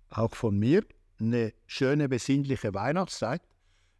[0.09, 0.85] Auch von mir
[1.19, 3.41] eine schöne besinnliche Weihnachtszeit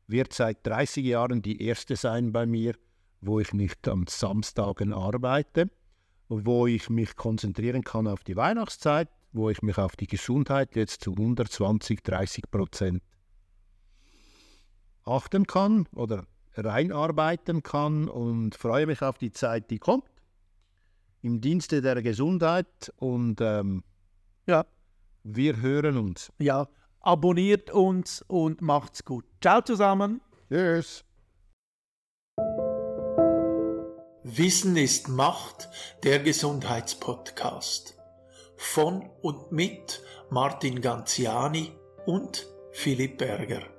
[0.08, 2.76] wird seit 30 Jahren die erste sein bei mir,
[3.22, 5.70] wo ich nicht am Samstagen arbeite,
[6.30, 11.04] wo ich mich konzentrieren kann auf die Weihnachtszeit, wo ich mich auf die Gesundheit jetzt
[11.04, 13.02] zu 120, 30 Prozent
[15.04, 20.10] achten kann oder reinarbeiten kann und freue mich auf die Zeit, die kommt,
[21.22, 23.84] im Dienste der Gesundheit und ähm,
[24.46, 24.66] ja,
[25.24, 26.32] wir hören uns.
[26.40, 26.68] Ja,
[27.08, 29.24] abonniert uns und macht's gut.
[29.42, 30.20] Ciao zusammen.
[30.50, 31.06] Tschüss.
[34.24, 35.70] Wissen ist Macht,
[36.04, 37.98] der Gesundheitspodcast.
[38.58, 41.72] Von und mit Martin Ganziani
[42.06, 43.77] und Philipp Berger.